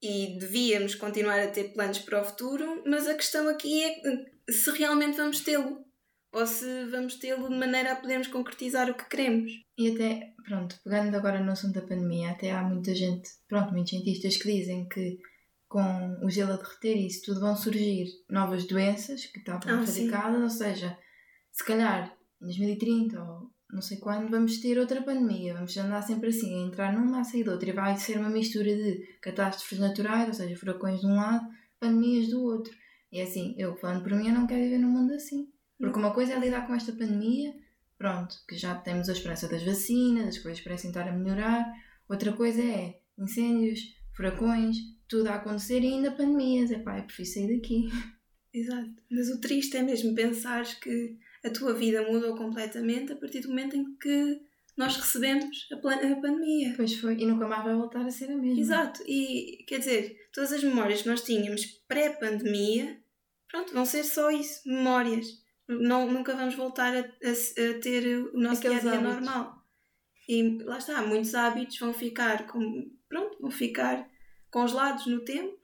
E 0.02 0.38
devíamos 0.40 0.94
continuar 0.94 1.40
a 1.40 1.48
ter 1.48 1.74
planos 1.74 2.00
para 2.00 2.22
o 2.22 2.24
futuro, 2.24 2.84
mas 2.86 3.08
a 3.08 3.16
questão 3.16 3.50
aqui 3.50 3.84
é 3.84 4.52
se 4.52 4.70
realmente 4.72 5.18
vamos 5.18 5.40
tê-lo 5.40 5.84
ou 6.32 6.46
se 6.46 6.86
vamos 6.86 7.16
tê-lo 7.16 7.50
de 7.50 7.56
maneira 7.56 7.94
a 7.94 7.96
podermos 7.96 8.28
concretizar 8.28 8.90
o 8.90 8.94
que 8.94 9.10
queremos. 9.10 9.52
E 9.78 9.92
até, 9.92 10.34
pronto, 10.48 10.80
pegando 10.84 11.16
agora 11.16 11.40
no 11.40 11.52
assunto 11.52 11.74
da 11.74 11.88
pandemia, 11.88 12.32
até 12.32 12.52
há 12.52 12.62
muita 12.62 12.94
gente, 12.94 13.30
pronto, 13.48 13.72
muitos 13.72 13.90
cientistas 13.90 14.38
que 14.38 14.52
dizem 14.52 14.88
que 14.88 15.18
com 15.68 16.20
o 16.24 16.30
gelo 16.30 16.54
a 16.54 16.58
derreter 16.58 16.96
e 16.96 17.08
isso 17.08 17.24
tudo 17.26 17.40
vão 17.40 17.56
surgir 17.56 18.06
novas 18.30 18.68
doenças 18.68 19.26
que 19.26 19.40
estavam 19.40 19.62
Ah, 19.66 19.82
erradicadas, 19.82 20.42
ou 20.42 20.50
seja, 20.50 20.96
se 21.52 21.66
calhar 21.66 22.16
em 22.40 22.46
2030 22.46 23.20
ou 23.20 23.55
não 23.72 23.82
sei 23.82 23.98
quando 23.98 24.30
vamos 24.30 24.60
ter 24.60 24.78
outra 24.78 25.02
pandemia, 25.02 25.54
vamos 25.54 25.76
andar 25.78 26.02
sempre 26.02 26.30
assim, 26.30 26.54
a 26.54 26.68
entrar 26.68 26.94
numa, 26.94 27.20
a 27.20 27.24
sair 27.24 27.44
de 27.44 27.50
outra, 27.50 27.70
e 27.70 27.74
vai 27.74 27.98
ser 27.98 28.18
uma 28.18 28.30
mistura 28.30 28.76
de 28.76 29.18
catástrofes 29.22 29.80
naturais, 29.80 30.28
ou 30.28 30.34
seja, 30.34 30.56
furacões 30.56 31.02
de 31.02 31.08
um 31.08 31.16
lado, 31.16 31.48
pandemias 31.80 32.30
do 32.30 32.42
outro. 32.44 32.74
E 33.12 33.20
é 33.20 33.24
assim, 33.24 33.56
eu 33.58 33.76
falando 33.78 34.04
por 34.04 34.14
mim, 34.14 34.28
eu 34.28 34.34
não 34.34 34.48
quero 34.48 34.64
viver 34.64 34.78
num 34.78 34.90
mundo 34.90 35.14
assim. 35.14 35.50
Porque 35.78 36.00
uma 36.00 36.14
coisa 36.14 36.34
é 36.34 36.40
lidar 36.40 36.68
com 36.68 36.74
esta 36.74 36.92
pandemia, 36.92 37.54
pronto, 37.98 38.36
que 38.48 38.58
já 38.58 38.76
temos 38.76 39.10
a 39.10 39.14
esperança 39.14 39.48
das 39.48 39.64
vacinas, 39.64 40.36
as 40.36 40.38
coisas 40.38 40.62
parecem 40.62 40.90
estar 40.90 41.08
a 41.08 41.12
melhorar. 41.12 41.66
Outra 42.08 42.32
coisa 42.34 42.62
é 42.62 43.00
incêndios, 43.18 43.80
furacões, 44.16 44.78
tudo 45.08 45.28
a 45.28 45.36
acontecer 45.36 45.82
e 45.82 45.88
ainda 45.88 46.12
pandemias. 46.12 46.72
Epá, 46.72 46.98
é 46.98 47.02
preciso 47.02 47.34
sair 47.34 47.56
daqui. 47.56 47.90
Exato. 48.54 48.90
Mas 49.12 49.30
o 49.30 49.42
triste 49.42 49.76
é 49.76 49.84
mesmo 49.84 50.16
pensares 50.16 50.74
que 50.76 51.18
a 51.46 51.50
tua 51.52 51.74
vida 51.74 52.02
mudou 52.10 52.36
completamente 52.36 53.12
a 53.14 53.16
partir 53.16 53.42
do 53.42 53.50
momento 53.50 53.76
em 53.76 53.96
que 53.98 54.42
nós 54.78 54.96
recebemos 54.98 55.68
a, 55.72 55.76
a 55.76 56.16
pandemia. 56.22 56.74
Pois 56.76 56.96
foi, 57.00 57.16
e 57.18 57.26
nunca 57.26 57.48
mais 57.48 57.64
vai 57.64 57.76
voltar 57.76 58.06
a 58.06 58.12
ser 58.12 58.32
a 58.32 58.36
mesma. 58.36 58.60
Exato. 58.60 59.02
E 59.08 59.64
quer 59.68 59.80
dizer, 59.80 60.28
todas 60.34 60.52
as 60.52 60.64
memórias 60.64 61.02
que 61.02 61.08
nós 61.10 61.22
tínhamos 61.22 61.66
pré-pandemia, 61.88 63.00
pronto, 63.50 63.74
vão 63.74 63.86
ser 63.86 64.04
só 64.04 64.30
isso, 64.32 64.68
memórias. 64.68 65.28
Não, 65.68 66.12
nunca 66.12 66.36
vamos 66.36 66.56
voltar 66.56 66.94
a, 66.96 67.00
a- 67.00 67.02
a 67.02 67.80
ter 67.82 68.18
o 68.34 68.38
nosso 68.38 68.60
Aqueles 68.60 68.82
dia 68.82 68.92
a 68.92 68.96
dia 68.98 69.08
hábitos. 69.10 69.26
normal. 69.26 69.66
E 70.28 70.58
lá 70.64 70.78
está, 70.78 71.02
muitos 71.04 71.34
hábitos 71.36 71.78
vão 71.80 71.94
ficar 71.94 72.48
com, 72.48 72.92
pronto, 73.08 73.38
vão 73.40 73.52
ficar 73.52 74.10
congelados 74.50 75.06
no 75.08 75.24
tempo 75.24 75.58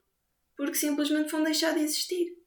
porque 0.56 0.76
simplesmente 0.76 1.32
vão 1.32 1.44
deixar 1.44 1.74
de 1.74 1.80
existir. 1.82 2.38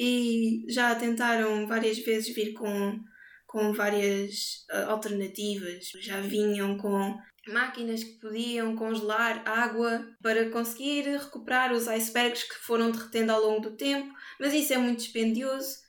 E 0.00 0.64
já 0.68 0.94
tentaram 0.94 1.66
várias 1.66 1.98
vezes 1.98 2.34
vir 2.34 2.52
com, 2.52 2.98
com 3.46 3.72
várias 3.72 4.64
ah, 4.70 4.90
alternativas. 4.92 5.90
Já 6.00 6.20
vinham 6.20 6.76
com 6.78 7.18
máquinas 7.48 8.04
que 8.04 8.18
podiam 8.20 8.76
congelar 8.76 9.42
água 9.48 10.06
para 10.22 10.50
conseguir 10.50 11.02
recuperar 11.16 11.72
os 11.72 11.88
icebergs 11.88 12.44
que 12.44 12.54
foram 12.56 12.90
derretendo 12.90 13.32
ao 13.32 13.40
longo 13.40 13.60
do 13.62 13.76
tempo, 13.76 14.12
mas 14.38 14.52
isso 14.52 14.72
é 14.74 14.78
muito 14.78 14.98
dispendioso. 14.98 15.88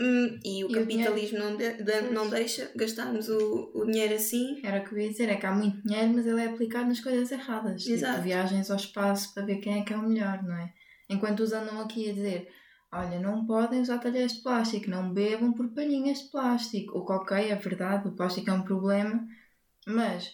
Hum, 0.00 0.38
e 0.42 0.64
o 0.64 0.70
E 0.70 0.72
o 0.72 0.72
capitalismo 0.80 1.38
não, 1.38 1.56
de- 1.56 1.82
de- 1.84 2.00
não 2.10 2.30
deixa 2.30 2.72
gastarmos 2.74 3.28
o, 3.28 3.70
o 3.74 3.84
dinheiro 3.84 4.14
assim. 4.14 4.58
Era 4.64 4.80
o 4.80 4.84
que 4.88 4.94
eu 4.94 4.98
ia 4.98 5.10
dizer, 5.10 5.28
é 5.28 5.36
que 5.36 5.44
há 5.44 5.52
muito 5.52 5.82
dinheiro, 5.86 6.14
mas 6.14 6.26
ele 6.26 6.40
é 6.40 6.46
aplicado 6.46 6.88
nas 6.88 6.98
coisas 7.00 7.30
erradas. 7.30 7.86
Exato. 7.86 8.12
Tipo, 8.14 8.24
viagens 8.24 8.70
ao 8.70 8.78
espaço 8.78 9.34
para 9.34 9.44
ver 9.44 9.58
quem 9.58 9.80
é 9.80 9.84
que 9.84 9.92
é 9.92 9.96
o 9.96 10.08
melhor, 10.08 10.42
não 10.42 10.56
é? 10.56 10.72
Enquanto 11.10 11.40
os 11.40 11.52
andam 11.52 11.78
aqui 11.82 12.08
a 12.08 12.14
dizer, 12.14 12.48
olha, 12.92 13.18
não 13.18 13.46
podem 13.46 13.80
usar 13.80 13.98
talheres 13.98 14.34
de 14.34 14.42
plástico, 14.42 14.90
não 14.90 15.12
bebam 15.12 15.52
por 15.52 15.68
palhinhas 15.70 16.18
de 16.18 16.30
plástico. 16.30 16.98
O 16.98 17.06
que 17.06 17.12
ok, 17.12 17.50
é 17.50 17.54
verdade, 17.54 18.08
o 18.08 18.12
plástico 18.12 18.50
é 18.50 18.52
um 18.52 18.62
problema, 18.62 19.26
mas 19.86 20.32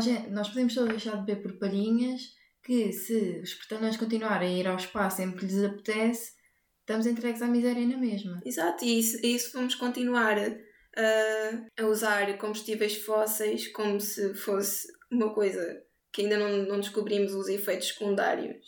gente, 0.00 0.30
nós 0.30 0.48
podemos 0.48 0.74
todos 0.74 0.90
deixar 0.90 1.16
de 1.16 1.26
beber 1.26 1.42
por 1.42 1.58
palhinhas, 1.58 2.34
que 2.62 2.92
se 2.92 3.40
os 3.42 3.54
portalhões 3.54 3.96
continuarem 3.96 4.54
a 4.54 4.58
ir 4.58 4.66
ao 4.66 4.76
espaço 4.76 5.18
sempre 5.18 5.40
que 5.40 5.46
lhes 5.46 5.62
apetece, 5.62 6.32
estamos 6.80 7.06
entregues 7.06 7.42
à 7.42 7.46
miséria 7.46 7.86
na 7.86 7.98
mesma. 7.98 8.40
Exato, 8.44 8.84
e 8.84 8.98
isso, 8.98 9.18
e 9.24 9.34
isso 9.34 9.52
vamos 9.52 9.74
continuar 9.74 10.38
a, 10.38 11.82
a 11.82 11.86
usar 11.86 12.38
combustíveis 12.38 12.96
fósseis 12.96 13.68
como 13.68 14.00
se 14.00 14.34
fosse 14.34 14.88
uma 15.10 15.34
coisa 15.34 15.82
que 16.12 16.22
ainda 16.22 16.38
não, 16.38 16.66
não 16.66 16.80
descobrimos 16.80 17.34
os 17.34 17.48
efeitos 17.48 17.88
secundários. 17.88 18.64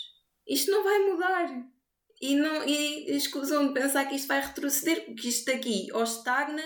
Isto 0.47 0.71
não 0.71 0.85
vai 0.85 0.99
mudar. 0.99 1.76
E, 2.21 2.35
não, 2.35 2.67
e 2.67 3.11
escusam 3.17 3.69
de 3.69 3.75
pensar 3.75 4.07
que 4.07 4.15
isto 4.15 4.29
vai 4.29 4.41
retroceder, 4.41 5.05
porque 5.05 5.29
isto 5.29 5.45
daqui 5.53 5.89
ou 5.93 6.03
estagna, 6.03 6.63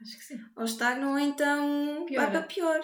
Acho 0.00 0.16
que 0.18 0.24
sim. 0.24 0.40
ou 0.56 0.64
estagna 0.64 1.10
ou 1.10 1.18
então 1.18 2.04
Piora. 2.06 2.26
vai 2.30 2.32
para 2.40 2.48
pior. 2.48 2.80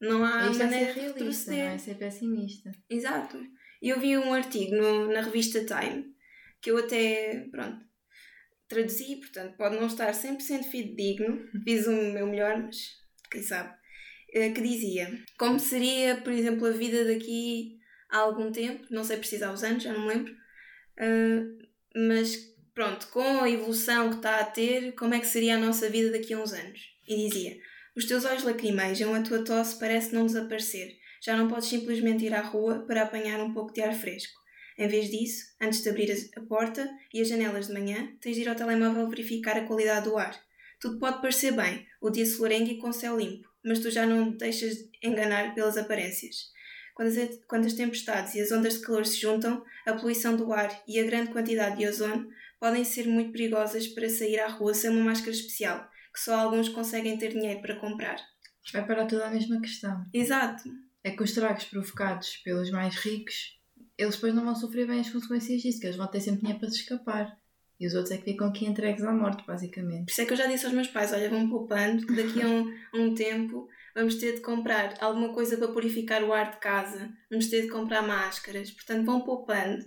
Não 0.00 0.24
há 0.24 0.48
Isto 0.50 0.62
é 0.62 0.64
maneira 0.64 0.86
ser 0.86 0.94
de 0.94 1.00
realista, 1.00 1.20
não 1.20 1.26
retroceder. 1.26 1.72
é 1.72 1.78
ser 1.78 1.94
pessimista. 1.98 2.72
Exato. 2.88 3.46
Eu 3.82 4.00
vi 4.00 4.16
um 4.16 4.32
artigo 4.32 4.74
no- 4.74 5.12
na 5.12 5.20
revista 5.20 5.64
Time 5.64 6.14
que 6.62 6.70
eu 6.70 6.78
até, 6.78 7.46
pronto, 7.50 7.84
traduzi, 8.68 9.16
portanto, 9.16 9.56
pode 9.56 9.76
não 9.76 9.86
estar 9.86 10.12
100% 10.14 10.64
fidedigno, 10.64 11.46
fiz 11.64 11.86
o 11.86 11.92
meu 11.92 12.26
melhor, 12.26 12.62
mas 12.62 12.76
quem 13.30 13.42
sabe. 13.42 13.74
eh, 14.32 14.50
que 14.50 14.60
dizia 14.60 15.22
como 15.38 15.58
seria, 15.60 16.16
por 16.22 16.32
exemplo, 16.32 16.66
a 16.66 16.70
vida 16.70 17.04
daqui 17.04 17.78
a 18.10 18.18
algum 18.18 18.50
tempo, 18.50 18.86
não 18.90 19.04
sei 19.04 19.16
precisar 19.18 19.52
os 19.52 19.62
anos, 19.62 19.82
já 19.82 19.92
não 19.92 20.02
me 20.06 20.08
lembro, 20.14 20.34
uh, 20.98 21.66
mas 21.94 22.36
pronto, 22.74 23.08
com 23.08 23.42
a 23.42 23.50
evolução 23.50 24.10
que 24.10 24.16
está 24.16 24.40
a 24.40 24.44
ter, 24.44 24.92
como 24.92 25.14
é 25.14 25.20
que 25.20 25.26
seria 25.26 25.56
a 25.56 25.60
nossa 25.60 25.88
vida 25.88 26.10
daqui 26.10 26.34
a 26.34 26.38
uns 26.38 26.52
anos? 26.52 26.80
E 27.08 27.16
dizia: 27.28 27.56
Os 27.96 28.04
teus 28.04 28.24
olhos 28.24 28.44
lacrimejam, 28.44 29.14
a 29.14 29.22
tua 29.22 29.44
tosse 29.44 29.78
parece 29.78 30.14
não 30.14 30.26
desaparecer. 30.26 30.96
Já 31.22 31.36
não 31.36 31.48
podes 31.48 31.68
simplesmente 31.68 32.24
ir 32.24 32.34
à 32.34 32.40
rua 32.40 32.84
para 32.86 33.02
apanhar 33.02 33.40
um 33.40 33.52
pouco 33.52 33.72
de 33.72 33.80
ar 33.80 33.94
fresco. 33.94 34.34
Em 34.78 34.88
vez 34.88 35.10
disso, 35.10 35.42
antes 35.60 35.82
de 35.82 35.88
abrir 35.88 36.12
a 36.36 36.40
porta 36.42 36.88
e 37.12 37.20
as 37.20 37.28
janelas 37.28 37.68
de 37.68 37.72
manhã, 37.72 38.14
tens 38.20 38.36
de 38.36 38.42
ir 38.42 38.48
ao 38.48 38.54
telemóvel 38.54 39.08
verificar 39.08 39.56
a 39.56 39.64
qualidade 39.64 40.04
do 40.04 40.18
ar. 40.18 40.38
Tudo 40.78 40.98
pode 40.98 41.22
parecer 41.22 41.52
bem, 41.52 41.86
o 42.00 42.10
dia 42.10 42.26
solorengue 42.26 42.72
e 42.72 42.78
com 42.78 42.92
céu 42.92 43.16
limpo, 43.16 43.48
mas 43.64 43.80
tu 43.80 43.90
já 43.90 44.04
não 44.04 44.36
deixas 44.36 44.76
enganar 45.02 45.54
pelas 45.54 45.78
aparências. 45.78 46.54
Quando 46.96 47.08
as, 47.08 47.40
quando 47.46 47.66
as 47.66 47.74
tempestades 47.74 48.34
e 48.34 48.40
as 48.40 48.50
ondas 48.50 48.78
de 48.78 48.80
calor 48.80 49.04
se 49.04 49.20
juntam, 49.20 49.62
a 49.84 49.92
poluição 49.92 50.34
do 50.34 50.50
ar 50.50 50.82
e 50.88 50.98
a 50.98 51.04
grande 51.04 51.30
quantidade 51.30 51.76
de 51.76 51.86
ozono 51.86 52.26
podem 52.58 52.84
ser 52.84 53.06
muito 53.06 53.32
perigosas 53.32 53.86
para 53.86 54.08
sair 54.08 54.40
à 54.40 54.48
rua 54.48 54.72
sem 54.72 54.88
uma 54.88 55.04
máscara 55.04 55.30
especial, 55.32 55.86
que 56.10 56.18
só 56.18 56.34
alguns 56.34 56.70
conseguem 56.70 57.18
ter 57.18 57.34
dinheiro 57.34 57.60
para 57.60 57.76
comprar. 57.76 58.16
Vai 58.72 58.86
para 58.86 59.04
toda 59.04 59.26
a 59.26 59.30
mesma 59.30 59.60
questão. 59.60 60.06
Exato. 60.10 60.70
É 61.04 61.10
que 61.10 61.22
os 61.22 61.28
estragos 61.28 61.64
provocados 61.64 62.38
pelos 62.38 62.70
mais 62.70 62.96
ricos, 62.96 63.60
eles 63.98 64.14
depois 64.14 64.34
não 64.34 64.46
vão 64.46 64.54
sofrer 64.54 64.86
bem 64.86 65.00
as 65.00 65.10
consequências 65.10 65.60
disso, 65.60 65.78
que 65.78 65.86
eles 65.86 65.96
vão 65.96 66.06
ter 66.06 66.22
sempre 66.22 66.40
dinheiro 66.40 66.60
para 66.60 66.70
se 66.70 66.76
escapar. 66.76 67.38
E 67.78 67.86
os 67.86 67.92
outros 67.92 68.10
é 68.12 68.16
que 68.16 68.24
ficam 68.24 68.48
aqui 68.48 68.64
entregues 68.64 69.04
à 69.04 69.12
morte, 69.12 69.46
basicamente. 69.46 70.06
Por 70.06 70.12
isso 70.12 70.22
é 70.22 70.24
que 70.24 70.32
eu 70.32 70.36
já 70.38 70.46
disse 70.46 70.64
aos 70.64 70.74
meus 70.74 70.88
pais: 70.88 71.12
olha, 71.12 71.28
vão 71.28 71.46
poupando, 71.46 72.06
que 72.06 72.16
daqui 72.16 72.40
a 72.40 72.48
um, 72.48 72.74
um 72.94 73.14
tempo 73.14 73.68
vamos 73.96 74.16
ter 74.16 74.34
de 74.34 74.42
comprar 74.42 74.94
alguma 75.00 75.32
coisa 75.32 75.56
para 75.56 75.68
purificar 75.68 76.22
o 76.22 76.32
ar 76.32 76.50
de 76.50 76.58
casa, 76.58 77.10
vamos 77.30 77.48
ter 77.48 77.62
de 77.62 77.68
comprar 77.68 78.02
máscaras, 78.02 78.70
portanto 78.70 79.06
vão 79.06 79.22
poupando. 79.22 79.84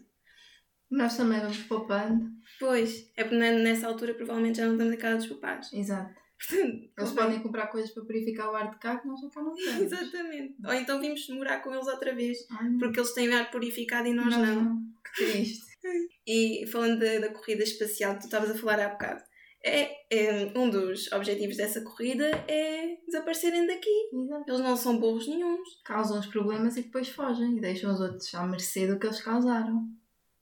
Nós 0.90 1.16
também 1.16 1.40
vamos 1.40 1.60
poupando. 1.60 2.28
Pois, 2.60 3.12
é 3.16 3.24
porque 3.24 3.38
nessa 3.38 3.88
altura 3.88 4.16
provavelmente 4.16 4.58
já 4.58 4.66
não 4.66 4.74
estamos 4.74 4.94
a 4.94 4.98
casa 4.98 5.18
dos 5.18 5.28
papás. 5.28 5.72
Exato. 5.72 6.20
Portanto, 6.40 6.90
eles 6.98 7.12
podem 7.12 7.44
comprar 7.44 7.68
coisas 7.68 7.92
para 7.92 8.06
purificar 8.06 8.50
o 8.50 8.56
ar 8.56 8.72
de 8.72 8.80
cá 8.80 8.98
que 8.98 9.08
nós 9.08 9.20
já 9.20 9.30
cá 9.30 9.42
não 9.44 9.54
temos. 9.54 9.78
Exatamente. 9.94 10.56
Ou 10.66 10.74
então 10.74 11.00
vimos 11.00 11.30
morar 11.30 11.60
com 11.60 11.72
eles 11.72 11.88
outra 11.88 12.16
vez, 12.16 12.38
Ai, 12.50 12.72
porque 12.80 13.00
eles 13.00 13.14
têm 13.14 13.32
ar 13.32 13.52
purificado 13.52 14.08
e 14.08 14.14
nós 14.14 14.36
não. 14.36 14.64
não. 14.64 14.82
Que 15.04 15.26
triste. 15.26 15.66
e 16.26 16.66
falando 16.72 17.00
da, 17.00 17.20
da 17.20 17.34
corrida 17.34 17.64
espacial 17.64 18.16
que 18.16 18.22
tu 18.22 18.26
estavas 18.26 18.50
a 18.50 18.56
falar 18.58 18.80
há 18.80 18.90
bocado, 18.90 19.22
é, 19.64 19.92
é, 20.10 20.54
um 20.56 20.70
dos 20.70 21.12
objetivos 21.12 21.58
dessa 21.58 21.82
corrida 21.82 22.26
é 22.48 22.98
desaparecerem 23.06 23.68
daqui. 23.68 24.10
Exato. 24.14 24.46
Eles 24.48 24.62
não 24.62 24.78
são 24.78 25.00
burros 25.00 25.28
nenhums. 25.28 25.68
Causam 25.84 26.20
os 26.20 26.28
problemas 26.28 26.78
e 26.78 26.84
depois 26.84 27.10
fogem 27.10 27.58
e 27.58 27.62
deixam 27.62 27.94
os 27.94 28.00
outros 28.00 28.34
à 28.34 28.46
mercê 28.48 28.88
do 28.88 28.98
que 28.98 29.06
eles 29.06 29.22
causaram. 29.22 29.88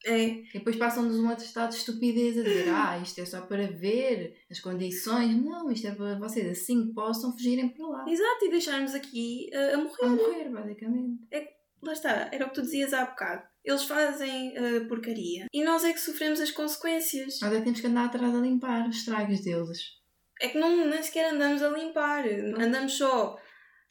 É. 0.05 0.27
E 0.27 0.53
depois 0.53 0.75
passam-nos 0.75 1.19
um 1.19 1.29
atestado 1.29 1.71
de 1.71 1.79
estupidez 1.79 2.37
a 2.37 2.43
dizer 2.43 2.69
ah, 2.69 2.99
isto 2.99 3.19
é 3.19 3.25
só 3.25 3.41
para 3.41 3.67
ver 3.67 4.37
as 4.49 4.59
condições. 4.59 5.35
Não, 5.43 5.71
isto 5.71 5.87
é 5.87 5.91
para 5.95 6.19
vocês 6.19 6.47
assim 6.49 6.87
que 6.87 6.93
possam 6.93 7.31
fugirem 7.31 7.69
para 7.69 7.87
lá. 7.87 8.05
Exato, 8.07 8.45
e 8.45 8.49
deixarmos 8.49 8.93
aqui 8.93 9.49
uh, 9.53 9.73
a 9.73 9.77
morrer. 9.77 10.03
A 10.03 10.09
morrer, 10.09 10.49
basicamente. 10.49 11.27
É, 11.31 11.51
lá 11.81 11.93
está, 11.93 12.29
era 12.31 12.45
o 12.45 12.49
que 12.49 12.55
tu 12.55 12.61
dizias 12.61 12.93
há 12.93 13.05
bocado. 13.05 13.43
Eles 13.67 13.83
fazem 13.83 14.53
uh, 14.57 14.87
porcaria. 14.87 15.45
E 15.51 15.61
nós 15.61 15.83
é 15.83 15.91
que 15.91 15.99
sofremos 15.99 16.39
as 16.39 16.51
consequências. 16.51 17.41
Nós 17.41 17.51
é 17.51 17.57
que 17.57 17.63
temos 17.65 17.81
que 17.81 17.87
andar 17.87 18.05
atrás 18.05 18.33
a 18.33 18.39
limpar 18.39 18.87
os 18.87 18.95
estragos 18.95 19.41
deles. 19.41 19.97
É 20.39 20.47
que 20.47 20.57
não, 20.57 20.85
nem 20.87 21.03
sequer 21.03 21.33
andamos 21.33 21.61
a 21.61 21.67
limpar. 21.67 22.23
Andamos 22.25 22.93
só 22.93 23.37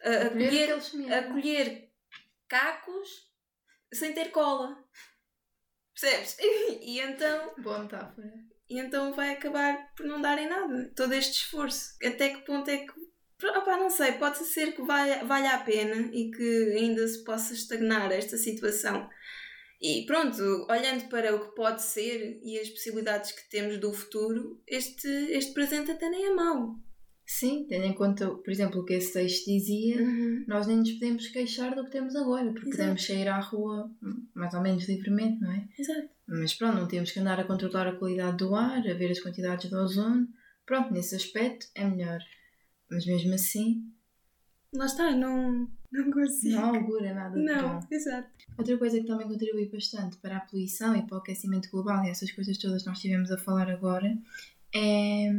a, 0.03 0.09
a, 0.09 0.27
a 0.29 0.31
colher, 0.31 0.79
a 1.13 1.23
colher 1.25 1.91
cacos 2.49 3.31
sem 3.93 4.15
ter 4.15 4.31
cola. 4.31 4.83
Percebes? 5.93 6.37
E 6.81 7.01
então. 7.01 7.53
Boa 7.59 7.81
metáfora. 7.81 8.33
E 8.71 8.79
então 8.79 9.13
vai 9.13 9.33
acabar 9.33 9.93
por 9.95 10.07
não 10.07 10.23
darem 10.23 10.49
nada. 10.49 10.91
Todo 10.97 11.13
este 11.13 11.43
esforço. 11.43 11.97
Até 12.03 12.31
que 12.31 12.47
ponto 12.47 12.71
é 12.71 12.79
que. 12.79 13.07
Opa, 13.47 13.77
não 13.77 13.91
sei, 13.91 14.13
pode 14.13 14.39
ser 14.39 14.73
que 14.73 14.81
valha, 14.81 15.23
valha 15.25 15.53
a 15.53 15.59
pena 15.59 16.09
e 16.11 16.31
que 16.31 16.75
ainda 16.79 17.07
se 17.07 17.23
possa 17.23 17.53
estagnar 17.53 18.11
esta 18.11 18.39
situação. 18.39 19.11
E 19.81 20.07
pronto, 20.07 20.67
olhando 20.71 21.09
para 21.09 21.35
o 21.35 21.41
que 21.41 21.55
pode 21.55 21.83
ser 21.83 22.41
e 22.43 22.59
as 22.59 22.69
possibilidades 22.71 23.33
que 23.33 23.49
temos 23.51 23.79
do 23.79 23.93
futuro, 23.93 24.61
este, 24.67 25.09
este 25.09 25.53
presente 25.53 25.91
até 25.91 26.09
nem 26.09 26.27
é 26.27 26.35
mau. 26.35 26.77
Sim, 27.27 27.67
tendo 27.69 27.85
em 27.85 27.93
conta, 27.93 28.29
por 28.31 28.51
exemplo, 28.51 28.81
o 28.81 28.85
que 28.85 28.95
esse 28.95 29.13
texto 29.13 29.47
dizia, 29.47 30.01
uhum. 30.01 30.45
nós 30.47 30.67
nem 30.69 30.77
nos 30.77 30.93
podemos 30.93 31.27
queixar 31.27 31.75
do 31.75 31.85
que 31.85 31.91
temos 31.91 32.15
agora, 32.15 32.53
porque 32.53 32.69
Exato. 32.69 32.77
podemos 32.77 33.05
sair 33.05 33.29
à 33.29 33.41
rua 33.41 33.91
mais 34.33 34.55
ou 34.55 34.63
menos 34.63 34.89
livremente, 34.89 35.41
não 35.41 35.51
é? 35.51 35.69
Exato. 35.77 36.09
Mas 36.29 36.55
pronto, 36.55 36.77
não 36.77 36.89
temos 36.89 37.11
que 37.11 37.19
andar 37.19 37.41
a 37.41 37.45
controlar 37.45 37.89
a 37.89 37.97
qualidade 37.97 38.37
do 38.37 38.55
ar, 38.55 38.79
a 38.79 38.95
ver 38.95 39.11
as 39.11 39.21
quantidades 39.21 39.69
de 39.69 39.75
ozono. 39.75 40.29
Pronto, 40.65 40.93
nesse 40.93 41.17
aspecto 41.17 41.67
é 41.75 41.85
melhor. 41.85 42.21
Mas 42.89 43.05
mesmo 43.05 43.35
assim. 43.35 43.83
Lá 44.77 44.87
está, 44.87 45.11
não, 45.15 45.69
não 45.91 46.11
consigo. 46.11 46.57
Não 46.57 46.75
augura 46.75 47.15
nada 47.15 47.37
não, 47.37 47.81
bom. 47.81 47.87
exato. 47.91 48.29
Outra 48.57 48.77
coisa 48.79 49.01
que 49.01 49.07
também 49.07 49.29
contribui 49.29 49.67
bastante 49.67 50.17
para 50.19 50.37
a 50.37 50.41
poluição 50.41 50.95
e 50.97 51.03
para 51.03 51.17
o 51.17 51.21
aquecimento 51.21 51.71
global 51.71 52.05
e 52.05 52.11
essas 52.11 52.31
coisas 52.33 52.59
todas 52.59 52.83
que 52.83 52.89
nós 52.89 52.99
estivemos 52.99 53.31
a 53.31 53.39
falar 53.39 53.71
agora 53.71 54.17
é 54.75 55.33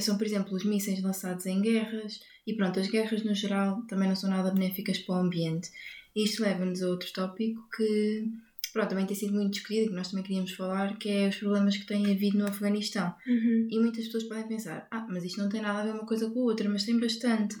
são, 0.00 0.18
por 0.18 0.26
exemplo, 0.26 0.54
os 0.54 0.64
mísseis 0.64 1.02
lançados 1.02 1.46
em 1.46 1.62
guerras 1.62 2.20
e 2.46 2.54
pronto, 2.54 2.78
as 2.78 2.88
guerras 2.88 3.24
no 3.24 3.34
geral 3.34 3.82
também 3.88 4.08
não 4.08 4.16
são 4.16 4.28
nada 4.28 4.50
benéficas 4.50 4.98
para 4.98 5.14
o 5.14 5.18
ambiente. 5.18 5.70
E 6.14 6.24
isto 6.24 6.42
leva-nos 6.42 6.82
a 6.82 6.88
outro 6.88 7.12
tópico 7.12 7.66
que 7.74 8.28
pronto, 8.72 8.90
também 8.90 9.06
tem 9.06 9.16
sido 9.16 9.32
muito 9.32 9.52
discutido 9.52 9.86
e 9.86 9.88
que 9.88 9.94
nós 9.94 10.10
também 10.10 10.24
queríamos 10.24 10.52
falar, 10.52 10.96
que 10.98 11.08
é 11.08 11.28
os 11.28 11.36
problemas 11.36 11.76
que 11.76 11.86
têm 11.86 12.10
havido 12.10 12.38
no 12.38 12.46
Afeganistão. 12.46 13.14
Uhum. 13.26 13.68
E 13.70 13.78
muitas 13.78 14.04
pessoas 14.06 14.24
podem 14.24 14.46
pensar, 14.46 14.86
ah, 14.90 15.06
mas 15.08 15.24
isto 15.24 15.40
não 15.40 15.48
tem 15.48 15.62
nada 15.62 15.80
a 15.80 15.84
ver 15.84 15.92
uma 15.92 16.06
coisa 16.06 16.28
com 16.30 16.40
a 16.40 16.44
outra, 16.44 16.68
mas 16.68 16.84
tem 16.84 16.98
bastante. 16.98 17.56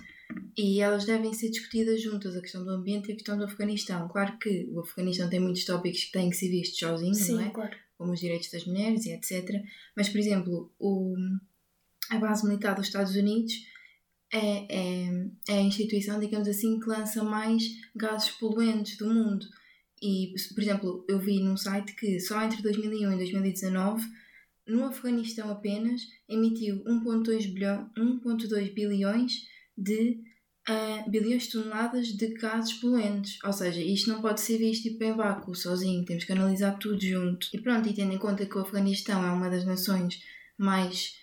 E 0.56 0.80
elas 0.80 1.04
devem 1.04 1.32
ser 1.32 1.50
discutidas 1.50 2.02
juntas, 2.02 2.36
a 2.36 2.40
questão 2.40 2.64
do 2.64 2.70
ambiente 2.70 3.08
e 3.08 3.12
a 3.12 3.14
questão 3.14 3.38
do 3.38 3.44
Afeganistão. 3.44 4.08
Claro 4.08 4.36
que 4.38 4.68
o 4.72 4.80
Afeganistão 4.80 5.30
tem 5.30 5.40
muitos 5.40 5.64
tópicos 5.64 6.04
que 6.04 6.12
têm 6.12 6.30
que 6.30 6.36
ser 6.36 6.48
vistos 6.48 6.78
sozinhos, 6.78 7.18
Sim, 7.18 7.34
não 7.34 7.40
é? 7.42 7.50
Claro. 7.50 7.76
Como 7.96 8.12
os 8.12 8.20
direitos 8.20 8.50
das 8.50 8.64
mulheres 8.64 9.06
e 9.06 9.12
etc. 9.12 9.62
Mas, 9.96 10.08
por 10.08 10.18
exemplo, 10.18 10.72
o, 10.78 11.14
a 12.10 12.18
base 12.18 12.46
militar 12.46 12.74
dos 12.74 12.86
Estados 12.86 13.14
Unidos 13.14 13.54
é, 14.32 14.66
é, 14.68 15.30
é 15.48 15.58
a 15.58 15.62
instituição, 15.62 16.20
digamos 16.20 16.48
assim, 16.48 16.78
que 16.78 16.88
lança 16.88 17.22
mais 17.22 17.62
gases 17.94 18.30
poluentes 18.32 18.96
do 18.98 19.12
mundo. 19.12 19.46
E, 20.02 20.34
por 20.54 20.62
exemplo, 20.62 21.04
eu 21.08 21.18
vi 21.18 21.40
num 21.40 21.56
site 21.56 21.94
que 21.94 22.20
só 22.20 22.42
entre 22.42 22.62
2001 22.62 23.12
e 23.12 23.16
2019, 23.16 24.04
no 24.66 24.84
Afeganistão 24.84 25.50
apenas, 25.50 26.02
emitiu 26.28 26.84
1,2 26.84 27.52
bilhão, 27.52 27.90
1,2 27.96 28.74
bilhões 28.74 29.46
de 29.78 30.20
uh, 30.68 31.10
bilhões 31.10 31.44
de 31.44 31.52
toneladas 31.52 32.08
de 32.08 32.34
gases 32.34 32.74
poluentes. 32.74 33.38
Ou 33.44 33.52
seja, 33.52 33.80
isto 33.80 34.10
não 34.10 34.20
pode 34.20 34.40
ser 34.40 34.58
visto 34.58 34.82
tipo, 34.82 35.02
em 35.04 35.14
vácuo, 35.14 35.54
sozinho, 35.54 36.04
temos 36.04 36.24
que 36.24 36.32
analisar 36.32 36.78
tudo 36.78 37.00
junto. 37.00 37.48
E 37.54 37.60
pronto, 37.60 37.88
e 37.88 37.94
tendo 37.94 38.12
em 38.12 38.18
conta 38.18 38.44
que 38.44 38.58
o 38.58 38.60
Afeganistão 38.60 39.24
é 39.24 39.30
uma 39.30 39.48
das 39.48 39.64
nações 39.64 40.20
mais 40.58 41.14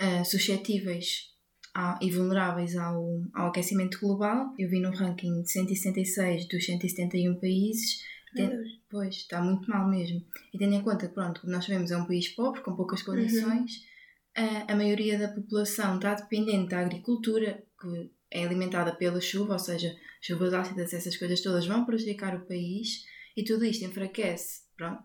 uh, 0.00 0.24
suscetíveis 0.24 1.34
a, 1.74 1.98
e 2.00 2.10
vulneráveis 2.10 2.76
ao, 2.76 3.22
ao 3.34 3.48
aquecimento 3.48 3.98
global. 3.98 4.54
Eu 4.58 4.68
vi 4.68 4.80
no 4.80 4.90
ranking 4.90 5.42
de 5.42 5.50
176 5.50 6.48
dos 6.48 6.64
171 6.64 7.40
países. 7.40 8.02
Tem, 8.34 8.50
pois, 8.90 9.14
está 9.14 9.40
muito 9.40 9.70
mal 9.70 9.88
mesmo. 9.88 10.20
E 10.52 10.58
tendo 10.58 10.74
em 10.74 10.82
conta 10.82 11.08
pronto, 11.08 11.40
nós 11.48 11.64
sabemos, 11.64 11.92
é 11.92 11.96
um 11.96 12.04
país 12.04 12.28
pobre, 12.28 12.62
com 12.62 12.74
poucas 12.74 13.00
uhum. 13.00 13.14
condições. 13.14 13.93
A, 14.36 14.74
maioria 14.74 15.18
da 15.18 15.28
população 15.28 15.96
está 15.96 16.14
dependente 16.14 16.70
da 16.70 16.80
agricultura, 16.80 17.62
que 17.80 18.10
é 18.30 18.44
alimentada 18.44 18.94
pela 18.94 19.20
chuva, 19.20 19.52
ou 19.54 19.58
seja, 19.58 19.94
chuvas 20.20 20.52
ácidas, 20.52 20.92
essas 20.92 21.16
coisas 21.16 21.40
todas 21.40 21.66
vão 21.66 21.84
prejudicar 21.84 22.34
o 22.34 22.46
país, 22.46 23.04
e 23.36 23.44
tudo 23.44 23.64
isto 23.64 23.84
enfraquece. 23.84 24.62
Pronto, 24.76 25.02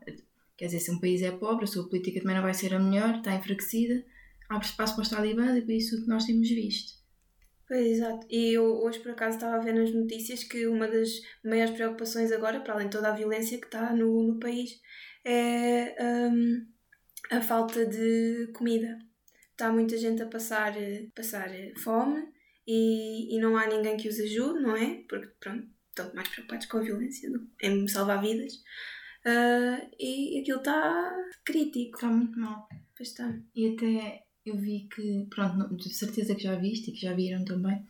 quer 0.57 0.65
dizer, 0.65 0.79
se 0.79 0.91
um 0.91 0.99
país 0.99 1.21
é 1.21 1.31
pobre, 1.31 1.65
a 1.65 1.67
sua 1.67 1.87
política 1.87 2.21
também 2.21 2.35
não 2.35 2.43
vai 2.43 2.53
ser 2.53 2.73
a 2.73 2.79
melhor, 2.79 3.17
está 3.17 3.35
enfraquecida, 3.35 4.03
abre 4.49 4.65
espaço 4.65 4.95
para 4.95 5.03
os 5.03 5.09
talibãs 5.09 5.57
e 5.57 5.61
por 5.61 5.71
isso 5.71 6.07
nós 6.07 6.25
temos 6.25 6.49
visto. 6.49 6.99
Pois, 7.67 7.85
exato. 7.85 8.25
E 8.31 8.51
eu 8.51 8.63
hoje, 8.81 8.97
por 8.97 9.11
acaso, 9.11 9.37
estava 9.37 9.57
a 9.57 9.59
ver 9.59 9.73
nas 9.73 9.93
notícias 9.93 10.43
que 10.43 10.65
uma 10.65 10.87
das 10.87 11.09
maiores 11.45 11.75
preocupações 11.75 12.31
agora, 12.31 12.59
para 12.61 12.73
além 12.73 12.87
de 12.87 12.97
toda 12.97 13.09
a 13.09 13.15
violência 13.15 13.59
que 13.59 13.67
está 13.67 13.93
no, 13.93 14.23
no 14.23 14.39
país, 14.39 14.81
é 15.23 15.95
um, 16.01 16.65
a 17.29 17.41
falta 17.41 17.85
de 17.85 18.51
comida. 18.55 18.97
Está 19.59 19.73
muita 19.73 19.97
gente 19.97 20.23
a 20.23 20.25
passar, 20.25 20.73
passar 21.13 21.49
fome 21.83 22.23
e, 22.65 23.35
e 23.35 23.41
não 23.41 23.57
há 23.57 23.67
ninguém 23.67 23.97
que 23.97 24.07
os 24.07 24.17
ajude, 24.17 24.61
não 24.61 24.73
é? 24.73 25.03
Porque, 25.09 25.27
pronto, 25.37 25.67
estão 25.89 26.15
mais 26.15 26.29
preocupados 26.29 26.65
com 26.67 26.77
a 26.77 26.81
violência 26.81 27.29
do, 27.29 27.45
em 27.61 27.85
salvar 27.85 28.21
vidas. 28.21 28.53
Uh, 29.25 29.85
e 29.99 30.39
aquilo 30.39 30.59
está 30.59 31.13
crítico. 31.43 31.97
Está 31.97 32.07
muito 32.07 32.39
mal. 32.39 32.69
Pois 32.95 33.09
está. 33.09 33.37
E 33.53 33.73
até 33.73 34.23
eu 34.45 34.57
vi 34.57 34.87
que, 34.95 35.27
pronto, 35.29 35.75
de 35.75 35.93
certeza 35.93 36.35
que 36.35 36.43
já 36.43 36.55
viste 36.55 36.91
e 36.91 36.93
que 36.93 37.01
já 37.01 37.13
viram 37.13 37.43
também, 37.43 37.85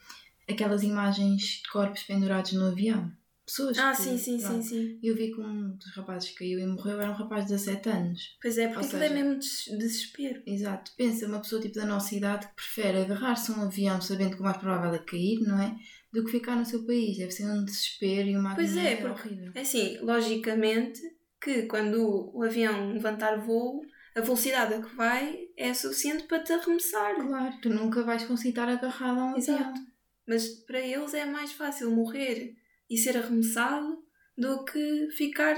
aquelas 0.49 0.81
imagens 0.81 1.61
de 1.61 1.69
corpos 1.71 2.01
pendurados 2.01 2.51
no 2.53 2.65
avião. 2.65 3.11
Pessoas 3.49 3.79
Ah, 3.79 3.91
que, 3.95 4.03
sim, 4.03 4.15
sim, 4.17 4.37
sim, 4.37 4.45
pronto. 4.45 4.63
sim. 4.63 4.99
Eu 5.01 5.15
vi 5.15 5.31
que 5.33 5.41
um 5.41 5.71
dos 5.75 5.95
rapazes 5.95 6.29
que 6.29 6.35
caiu 6.35 6.59
e 6.59 6.67
morreu 6.67 7.01
era 7.01 7.09
um 7.09 7.15
rapaz 7.15 7.45
de 7.45 7.53
17 7.53 7.89
anos. 7.89 8.37
Pois 8.39 8.57
é, 8.59 8.67
porque 8.67 8.85
aquilo 8.85 9.01
é 9.03 9.09
mesmo 9.09 9.39
des- 9.39 9.65
desespero. 9.79 10.43
Exato. 10.45 10.91
Pensa, 10.95 11.25
uma 11.25 11.39
pessoa 11.41 11.59
tipo 11.59 11.73
da 11.73 11.85
nossa 11.85 12.13
idade 12.13 12.47
que 12.47 12.53
prefere 12.53 12.99
agarrar-se 12.99 13.51
a 13.51 13.55
um 13.55 13.63
avião 13.63 13.99
sabendo 14.01 14.35
que 14.35 14.41
o 14.41 14.43
mais 14.43 14.57
provável 14.57 14.93
é 14.93 14.99
cair, 14.99 15.39
não 15.41 15.59
é? 15.59 15.75
Do 16.13 16.23
que 16.23 16.31
ficar 16.31 16.55
no 16.55 16.63
seu 16.65 16.85
país. 16.85 17.17
Deve 17.17 17.31
ser 17.31 17.45
um 17.49 17.65
desespero 17.65 18.27
e 18.29 18.37
uma 18.37 18.53
Pois 18.53 18.77
é, 18.77 18.97
porque- 18.97 19.27
horrível. 19.29 19.51
É 19.55 19.61
assim, 19.61 19.97
logicamente 20.01 21.01
que 21.41 21.63
quando 21.63 21.95
o, 22.07 22.37
o 22.37 22.43
avião 22.43 22.91
levantar 22.93 23.37
voo, 23.39 23.81
a 24.15 24.21
velocidade 24.21 24.75
a 24.75 24.81
que 24.81 24.95
vai 24.95 25.37
é 25.57 25.73
suficiente 25.73 26.23
para 26.25 26.43
te 26.43 26.53
arremessar. 26.53 27.15
Claro, 27.15 27.55
tu 27.61 27.69
nunca 27.69 28.03
vais 28.03 28.23
conseguir 28.25 28.49
estar 28.49 28.69
agarrado 28.69 29.19
a 29.19 29.25
um 29.33 29.37
Exato. 29.37 29.63
avião. 29.63 29.85
Mas 30.27 30.47
para 30.67 30.79
eles 30.79 31.13
é 31.15 31.25
mais 31.25 31.51
fácil 31.53 31.89
morrer 31.89 32.53
e 32.89 32.97
ser 32.97 33.17
arremessado 33.17 34.03
do 34.37 34.63
que 34.65 35.09
ficar 35.11 35.55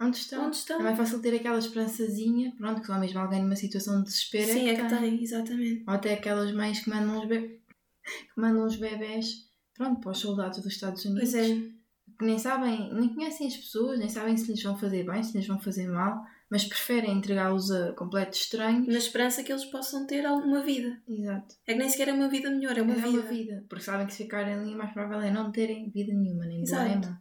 Onde 0.00 0.18
estão? 0.18 0.46
onde 0.46 0.56
estão. 0.56 0.78
É 0.80 0.82
mais 0.82 0.96
fácil 0.96 1.20
ter 1.22 1.34
aquela 1.34 1.58
esperançazinha, 1.58 2.52
pronto, 2.56 2.80
que 2.82 2.86
só 2.86 2.98
mesmo 2.98 3.18
alguém 3.18 3.42
numa 3.42 3.56
situação 3.56 3.98
de 3.98 4.04
desespero 4.04 4.52
Sim, 4.52 4.68
é 4.68 4.72
é 4.72 4.76
que, 4.76 4.82
que 4.82 4.88
tem. 4.88 5.22
exatamente. 5.22 5.84
Ou 5.86 5.94
até 5.94 6.12
aquelas 6.14 6.52
mães 6.52 6.80
que 6.80 6.90
mandam 6.90 7.18
uns, 7.18 7.26
be... 7.26 7.38
que 8.04 8.40
mandam 8.40 8.66
uns 8.66 8.76
bebés, 8.76 9.48
pronto, 9.74 10.00
para 10.00 10.10
os 10.12 10.18
soldados 10.18 10.58
dos 10.58 10.72
Estados 10.72 11.04
Unidos. 11.04 11.30
Pois 11.30 11.34
é. 11.34 11.76
Que 12.18 12.24
nem 12.24 12.38
sabem, 12.38 12.92
nem 12.94 13.14
conhecem 13.14 13.46
as 13.46 13.56
pessoas, 13.56 13.98
nem 13.98 14.08
sabem 14.08 14.36
se 14.36 14.50
lhes 14.50 14.62
vão 14.62 14.76
fazer 14.76 15.04
bem, 15.04 15.22
se 15.22 15.36
lhes 15.36 15.46
vão 15.46 15.58
fazer 15.58 15.88
mal, 15.88 16.24
mas 16.50 16.64
preferem 16.64 17.12
entregá-los 17.18 17.70
a 17.70 17.92
completos 17.92 18.40
estranhos. 18.40 18.86
Na 18.86 18.98
esperança 18.98 19.42
que 19.42 19.52
eles 19.52 19.64
possam 19.64 20.06
ter 20.06 20.24
alguma 20.24 20.62
vida. 20.62 21.00
Exato. 21.08 21.54
É 21.66 21.72
que 21.72 21.78
nem 21.78 21.88
sequer 21.88 22.08
é 22.08 22.12
uma 22.12 22.28
vida 22.28 22.50
melhor, 22.50 22.76
é 22.78 22.82
uma 22.82 22.92
É 22.92 22.96
vida. 22.96 23.08
uma 23.08 23.22
vida. 23.22 23.64
Porque 23.68 23.84
sabem 23.84 24.06
que 24.06 24.12
se 24.14 24.22
ficarem 24.24 24.54
ali, 24.54 24.74
mais 24.74 24.92
provável 24.92 25.20
é 25.20 25.30
não 25.30 25.50
terem 25.50 25.90
vida 25.90 26.12
nenhuma, 26.14 26.46
nem 26.46 26.62
Exato. 26.62 27.16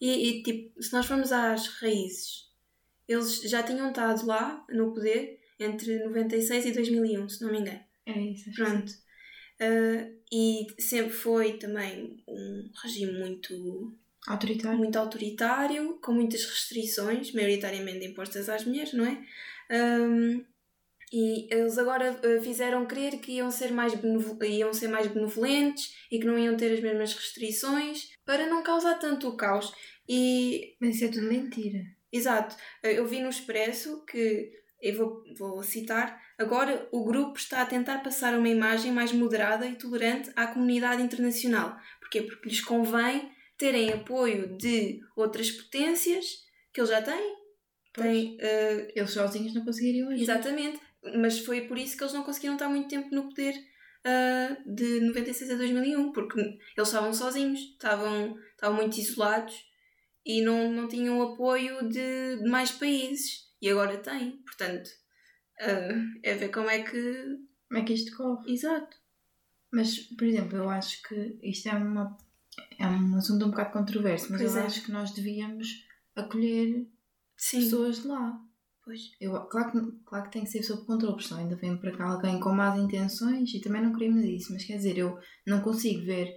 E, 0.00 0.28
e, 0.28 0.42
tipo, 0.42 0.82
se 0.82 0.92
nós 0.92 1.06
formos 1.06 1.32
às 1.32 1.68
raízes, 1.80 2.50
eles 3.08 3.40
já 3.42 3.62
tinham 3.62 3.88
estado 3.88 4.26
lá 4.26 4.64
no 4.68 4.92
poder 4.92 5.38
entre 5.58 6.04
96 6.04 6.66
e 6.66 6.72
2001, 6.72 7.28
se 7.28 7.42
não 7.42 7.50
me 7.52 7.60
engano. 7.60 7.80
É 8.04 8.20
isso. 8.20 8.50
Pronto. 8.52 8.92
Ah, 9.60 10.10
e 10.30 10.66
sempre 10.78 11.12
foi 11.12 11.54
também 11.54 12.22
um 12.28 12.70
regime 12.82 13.18
muito. 13.20 13.96
Autoritário. 14.26 14.78
muito 14.78 14.96
autoritário, 14.96 15.98
com 16.02 16.12
muitas 16.12 16.44
restrições, 16.44 17.32
maioritariamente 17.32 18.04
impostas 18.04 18.48
às 18.48 18.64
mulheres, 18.64 18.92
não 18.92 19.06
é? 19.06 19.24
Ahm, 19.70 20.44
e 21.12 21.46
eles 21.54 21.78
agora 21.78 22.18
ah, 22.22 22.42
fizeram 22.42 22.84
crer 22.86 23.20
que 23.20 23.32
iam 23.32 23.50
ser, 23.50 23.72
mais 23.72 23.92
iam 24.42 24.72
ser 24.72 24.88
mais 24.88 25.06
benevolentes 25.06 25.94
e 26.10 26.18
que 26.18 26.26
não 26.26 26.38
iam 26.38 26.56
ter 26.56 26.72
as 26.72 26.80
mesmas 26.80 27.14
restrições 27.14 28.10
para 28.24 28.46
não 28.46 28.62
causar 28.62 28.98
tanto 28.98 29.28
o 29.28 29.36
caos. 29.36 29.72
E 30.08 30.76
Mas 30.80 30.96
isso 30.96 31.04
é 31.04 31.08
tudo 31.08 31.26
mentira. 31.26 31.84
Exato. 32.12 32.56
Eh, 32.82 32.98
Eu 32.98 33.06
vi 33.06 33.20
no 33.20 33.28
Expresso 33.28 34.04
que, 34.04 34.50
eu 34.80 34.96
vou, 34.96 35.22
vou 35.38 35.62
citar, 35.62 36.20
agora 36.38 36.88
o 36.92 37.04
grupo 37.04 37.38
está 37.38 37.62
a 37.62 37.66
tentar 37.66 37.98
passar 37.98 38.36
uma 38.36 38.48
imagem 38.48 38.92
mais 38.92 39.12
moderada 39.12 39.66
e 39.66 39.76
tolerante 39.76 40.30
à 40.36 40.46
comunidade 40.48 41.02
internacional. 41.02 41.76
Porquê? 42.00 42.22
Porque 42.22 42.48
lhes 42.48 42.60
convém 42.60 43.30
terem 43.58 43.92
apoio 43.92 44.56
de 44.56 45.00
outras 45.16 45.50
potências 45.50 46.24
que 46.72 46.80
eles 46.80 46.90
já 46.90 47.02
têm. 47.02 47.34
têm 47.92 48.36
eh, 48.40 48.92
Eles 48.94 49.10
sozinhos 49.10 49.54
não 49.54 49.64
conseguiriam 49.64 50.10
agir. 50.10 50.22
exatamente. 50.22 50.80
Mas 51.16 51.38
foi 51.38 51.62
por 51.62 51.78
isso 51.78 51.96
que 51.96 52.02
eles 52.02 52.12
não 52.12 52.24
conseguiram 52.24 52.54
estar 52.54 52.68
muito 52.68 52.88
tempo 52.88 53.14
no 53.14 53.28
poder 53.28 53.54
ah, 54.04 54.56
de 54.66 55.00
96 55.00 55.50
a 55.50 55.56
2001, 55.56 56.12
porque 56.12 56.40
eles 56.40 56.58
estavam 56.88 57.12
sozinhos, 57.12 57.60
estavam, 57.60 58.36
estavam 58.52 58.76
muito 58.76 58.98
isolados 58.98 59.54
e 60.24 60.42
não, 60.42 60.70
não 60.72 60.88
tinham 60.88 61.20
apoio 61.22 61.88
de, 61.88 62.36
de 62.42 62.48
mais 62.48 62.70
países. 62.72 63.46
E 63.62 63.70
agora 63.70 63.96
têm, 63.98 64.42
portanto, 64.44 64.90
ah, 65.60 65.88
é 66.22 66.34
ver 66.34 66.50
como 66.50 66.68
é 66.70 66.82
que. 66.82 67.24
Como 67.68 67.80
é 67.80 67.84
que 67.84 67.94
isto 67.94 68.16
corre? 68.16 68.52
Exato. 68.52 68.96
Mas, 69.72 69.98
por 70.16 70.24
exemplo, 70.24 70.56
eu 70.58 70.68
acho 70.70 71.02
que 71.02 71.38
isto 71.42 71.68
é, 71.68 71.72
uma, 71.74 72.16
é 72.78 72.86
um 72.86 73.16
assunto 73.16 73.44
um 73.44 73.50
bocado 73.50 73.72
controverso, 73.72 74.28
mas 74.30 74.40
Pois 74.40 74.54
eu 74.54 74.62
é. 74.62 74.66
acho 74.66 74.84
que 74.84 74.92
nós 74.92 75.10
devíamos 75.12 75.68
acolher 76.14 76.86
Sim. 77.36 77.60
pessoas 77.60 78.02
de 78.02 78.08
lá. 78.08 78.40
Pois. 78.84 79.00
Eu, 79.20 79.32
claro, 79.46 79.72
que, 79.72 79.92
claro 80.04 80.24
que 80.24 80.30
tem 80.30 80.44
que 80.44 80.50
ser 80.50 80.62
sob 80.62 80.86
controle, 80.86 81.14
porque 81.14 81.28
senão 81.28 81.40
ainda 81.40 81.56
vem 81.56 81.76
para 81.76 81.96
cá 81.96 82.04
alguém 82.04 82.38
com 82.38 82.52
más 82.52 82.78
intenções 82.78 83.52
e 83.52 83.60
também 83.60 83.82
não 83.82 83.92
queremos 83.92 84.24
isso, 84.24 84.52
mas 84.52 84.64
quer 84.64 84.76
dizer, 84.76 84.96
eu 84.96 85.18
não 85.44 85.60
consigo 85.60 86.04
ver. 86.04 86.32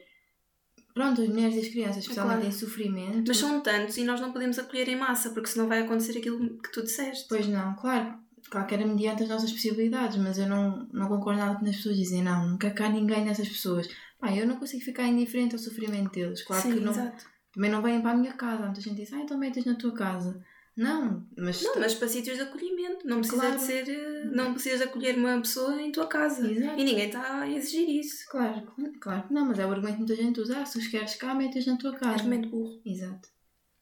Pronto, 0.96 1.22
as 1.22 1.30
mulheres 1.30 1.56
e 1.56 1.60
as 1.60 1.68
crianças, 1.68 1.98
especialmente 1.98 2.40
claro. 2.40 2.56
em 2.56 2.58
sofrimento. 2.58 3.28
Mas 3.28 3.38
são 3.38 3.62
tantos 3.62 3.96
e 3.98 4.04
nós 4.04 4.20
não 4.20 4.34
podemos 4.34 4.58
acolher 4.58 4.88
em 4.90 4.98
massa, 4.98 5.30
porque 5.30 5.48
senão 5.48 5.68
vai 5.68 5.84
acontecer 5.84 6.18
aquilo 6.18 6.60
que 6.60 6.72
tu 6.72 6.82
disseste. 6.82 7.28
Pois 7.30 7.48
não, 7.48 7.76
claro. 7.76 8.18
Claro 8.50 8.66
que 8.66 8.74
era 8.74 8.88
mediante 8.88 9.24
as 9.24 9.30
nossas 9.30 9.52
possibilidades, 9.52 10.18
mas 10.18 10.40
eu 10.40 10.48
não, 10.48 10.88
não 10.92 11.08
concordo 11.08 11.40
nada 11.40 11.56
quando 11.56 11.70
as 11.70 11.76
pessoas 11.76 11.98
dizem 11.98 12.24
não, 12.24 12.50
nunca 12.50 12.72
cá 12.72 12.90
ninguém 12.90 13.24
nessas 13.24 13.48
pessoas. 13.48 13.88
Pá, 14.20 14.36
eu 14.36 14.46
não 14.46 14.58
consigo 14.58 14.84
ficar 14.84 15.08
indiferente 15.08 15.56
ao 15.56 15.60
sofrimento 15.60 16.12
deles. 16.12 16.44
Claro 16.44 16.62
Sim, 16.64 16.74
que 16.74 16.80
não, 16.82 16.92
exato. 16.92 17.26
também 17.54 17.72
não 17.72 17.82
vêm 17.82 18.02
para 18.02 18.12
a 18.12 18.16
minha 18.18 18.34
casa. 18.34 18.66
Muita 18.66 18.82
gente 18.82 18.96
diz, 18.98 19.14
ah, 19.14 19.20
então 19.20 19.38
metes 19.38 19.66
na 19.66 19.76
tua 19.76 19.94
casa. 19.94 20.44
Não, 20.76 21.26
mas. 21.38 21.62
Não, 21.62 21.78
mas 21.80 21.94
para 21.94 22.08
sítios 22.08 22.38
de 22.38 22.44
acolhimento. 22.44 23.06
Não 23.06 23.18
precisa 23.20 23.42
Claro. 23.42 23.58
de 23.58 23.62
ser. 23.64 23.90
eh, 23.90 24.24
Não 24.32 24.54
precisas 24.54 24.80
de 24.80 24.86
acolher 24.86 25.18
uma 25.18 25.38
pessoa 25.42 25.82
em 25.82 25.92
tua 25.92 26.08
casa. 26.08 26.50
Exato. 26.50 26.80
E 26.80 26.84
ninguém 26.86 27.08
está 27.08 27.42
a 27.42 27.50
exigir 27.50 27.90
isso. 27.90 28.26
Claro, 28.30 28.66
claro 29.02 29.28
que 29.28 29.34
não, 29.34 29.46
mas 29.46 29.60
é 29.60 29.66
o 29.66 29.72
argumento 29.72 29.94
que 29.96 30.00
muita 30.06 30.16
gente 30.16 30.40
usa. 30.40 30.60
Ah, 30.62 30.66
se 30.66 30.78
os 30.78 30.88
queres 30.88 31.16
cá, 31.16 31.34
metes 31.36 31.66
na 31.66 31.76
tua 31.78 31.94
casa. 31.96 32.12
Argumento 32.16 32.50
burro. 32.50 32.82
Exato. 32.86 33.28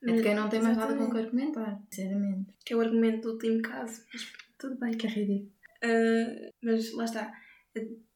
É 0.04 0.12
de 0.12 0.22
quem 0.24 0.34
não 0.36 0.48
tem 0.50 0.62
mais 0.62 0.78
nada 0.78 0.96
com 0.96 1.04
o 1.06 1.12
que 1.12 1.18
argumentar, 1.20 1.80
sinceramente. 1.92 2.54
Que 2.66 2.74
é 2.74 2.76
o 2.78 2.82
argumento 2.82 3.22
do 3.28 3.34
último 3.34 3.62
caso. 3.62 4.02
Mas 4.14 4.32
tudo 4.58 4.76
bem. 4.80 4.92
Que 4.94 5.06
é 5.08 5.10
ridículo. 5.10 5.52
Ah, 5.84 6.52
mas 6.64 6.94
lá 6.94 7.06
está. 7.06 7.32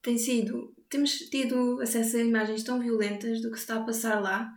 Tem 0.02 0.18
sido. 0.18 0.74
Temos 0.92 1.12
tido 1.12 1.82
acesso 1.82 2.18
a 2.18 2.20
imagens 2.20 2.64
tão 2.64 2.80
violentas 2.80 3.42
do 3.42 3.50
que 3.50 3.56
se 3.58 3.64
está 3.64 3.78
a 3.78 3.84
passar 3.84 4.22
lá. 4.22 4.52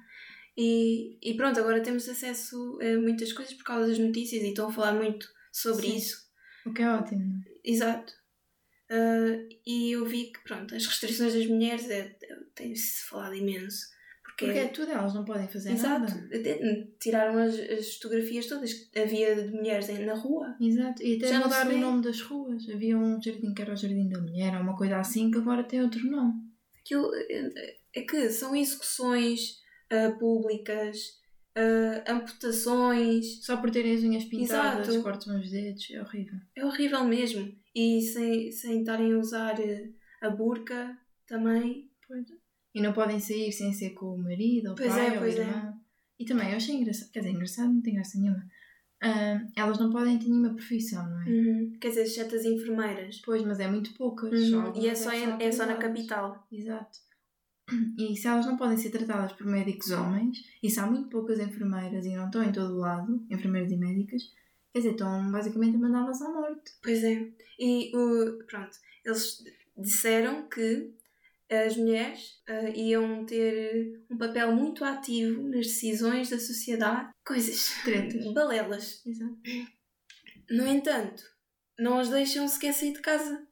E, 0.57 1.17
e 1.23 1.35
pronto, 1.37 1.59
agora 1.59 1.81
temos 1.83 2.09
acesso 2.09 2.79
a 2.83 3.01
muitas 3.01 3.33
coisas 3.33 3.55
por 3.55 3.65
causa 3.65 3.89
das 3.89 3.99
notícias 3.99 4.43
e 4.43 4.49
estão 4.49 4.69
a 4.69 4.73
falar 4.73 4.93
muito 4.93 5.27
sobre 5.53 5.87
Sim. 5.87 5.97
isso. 5.97 6.25
O 6.67 6.73
que 6.73 6.83
é 6.83 6.91
ótimo, 6.91 7.23
é? 7.23 7.71
Exato. 7.71 8.13
Ah, 8.91 9.47
e 9.67 9.93
eu 9.93 10.05
vi 10.05 10.33
que, 10.33 10.43
pronto, 10.43 10.75
as 10.75 10.87
restrições 10.87 11.35
das 11.35 11.47
mulheres 11.47 11.89
é, 11.89 12.17
é- 12.23 12.37
tem-se 12.55 13.05
falado 13.09 13.35
imenso. 13.35 13.87
Porque, 14.37 14.47
Porque 14.47 14.59
é 14.59 14.69
tudo, 14.69 14.91
elas 14.91 15.15
não 15.15 15.25
podem 15.25 15.47
fazer 15.47 15.73
Exato. 15.73 16.01
nada. 16.01 16.29
Até 16.35 16.89
Tiraram 17.01 17.39
as, 17.39 17.55
as 17.55 17.95
fotografias 17.95 18.47
todas 18.47 18.73
que 18.73 18.99
havia 18.99 19.37
de 19.37 19.53
mulheres 19.53 19.89
na 20.01 20.15
rua. 20.15 20.57
Exato. 20.61 21.03
E 21.05 21.17
até 21.17 21.29
Já 21.29 21.41
mudaram 21.41 21.75
o 21.75 21.79
nome 21.79 22.03
das 22.03 22.21
ruas. 22.21 22.69
Havia 22.69 22.99
um 22.99 23.23
jardim 23.23 23.55
que 23.55 23.63
era 23.63 23.73
o 23.73 23.77
Jardim 23.77 24.09
da 24.09 24.21
Mulher, 24.21 24.57
ou 24.57 24.63
uma 24.63 24.77
coisa 24.77 24.99
assim, 24.99 25.31
que 25.31 25.39
agora 25.39 25.63
tem 25.63 25.83
outro 25.83 26.05
nome. 26.11 26.33
Aquilo 26.81 27.13
é, 27.15 28.03
que 28.03 28.29
são 28.31 28.57
execuções 28.57 29.61
ah, 29.89 30.17
públicas, 30.19 30.99
ah, 31.57 32.13
amputações. 32.13 33.45
Só 33.45 33.57
por 33.57 33.71
terem 33.71 33.95
as 33.95 34.03
unhas 34.03 34.25
pintadas, 34.25 34.89
Exato. 34.89 35.05
cortam 35.05 35.39
os 35.39 35.49
dedos, 35.49 35.89
é 35.93 36.01
horrível. 36.01 36.39
É 36.57 36.65
horrível 36.65 37.05
mesmo. 37.05 37.55
E 37.73 38.03
sem, 38.03 38.51
sem 38.51 38.81
estarem 38.81 39.13
a 39.13 39.19
usar 39.19 39.61
eh, 39.61 39.91
a 40.21 40.29
burca 40.29 40.99
também. 41.27 41.89
Pois. 42.07 42.44
E 42.75 42.81
não 42.83 42.93
podem 42.93 43.21
sair 43.21 43.53
sem 43.53 43.73
ser 43.73 43.91
com 43.91 44.15
o 44.15 44.19
marido, 44.23 44.71
ou 44.71 44.75
Pois 44.75 44.89
pai, 44.93 45.07
é, 45.09 45.13
ou 45.13 45.19
pois 45.19 45.37
é. 45.37 45.43
irmão. 45.43 45.81
E 46.19 46.25
também 46.25 46.51
eu 46.51 46.57
achei 46.57 46.75
engraçado, 46.75 47.11
quer 47.11 47.21
dizer, 47.21 47.33
engraçado 47.33 47.73
não 47.73 47.81
tem 47.83 47.95
graça 47.95 48.19
nenhuma. 48.19 48.45
Ah, 49.03 49.41
elas 49.57 49.79
não 49.79 49.91
podem 49.91 50.19
ter 50.19 50.29
nenhuma 50.29 50.55
profissão, 50.55 51.05
não 51.09 51.23
é? 51.23 51.25
Uhum. 51.27 51.73
Quer 51.81 51.89
dizer, 51.89 52.03
exceto 52.03 52.35
as 52.35 52.45
enfermeiras. 52.45 53.21
Pois, 53.25 53.43
mas 53.43 53.61
é 53.61 53.69
muito 53.69 53.93
poucas. 53.95 54.33
Uhum. 54.51 54.73
E 54.77 54.89
é 54.89 54.95
só, 54.95 55.11
que 55.11 55.17
em- 55.17 55.43
é 55.43 55.53
só 55.53 55.67
na 55.67 55.77
capital. 55.77 56.47
Exato. 56.51 56.99
E 57.99 58.15
se 58.17 58.27
elas 58.29 58.45
não 58.47 58.57
podem 58.57 58.77
ser 58.77 58.91
tratadas 58.91 59.33
por 59.33 59.47
médicos 59.47 59.91
homens, 59.91 60.39
e 60.63 60.69
se 60.71 60.79
há 60.81 60.87
muito 60.87 61.09
poucas 61.09 61.39
enfermeiras 61.39 62.05
e 62.05 62.15
não 62.15 62.27
estão 62.27 62.43
em 62.43 62.53
todo 62.53 62.75
o 62.75 62.79
lado, 62.79 63.25
enfermeiras 63.31 63.73
e 63.73 63.77
médicas, 63.77 64.23
quer 64.73 64.81
dizer, 64.81 64.91
estão 64.93 65.31
basicamente 65.33 65.77
a 65.77 65.79
mandá-las 65.79 66.21
à 66.21 66.29
morte. 66.29 66.73
Pois 66.83 67.03
é. 67.03 67.27
E 67.59 67.91
o 67.97 68.45
pronto, 68.47 68.77
eles 69.05 69.43
disseram 69.79 70.47
que 70.49 70.93
as 71.51 71.77
mulheres 71.77 72.43
ah, 72.49 72.71
iam 72.71 73.25
ter 73.27 74.03
um 74.11 74.17
papel 74.17 74.53
muito 74.55 74.85
ativo 74.85 75.43
nas 75.43 75.67
decisões 75.67 76.31
da 76.31 76.39
sociedade. 76.39 77.11
Coisas. 77.25 77.75
Tretas. 77.85 78.33
Balelas. 78.33 79.03
Exato. 79.07 79.39
No 80.51 80.67
entanto, 80.67 81.23
não 81.79 81.99
as 81.99 82.09
deixam 82.11 82.47
sequer 82.49 82.73
sair 82.73 82.93
de 82.93 83.01
casa. 83.01 83.47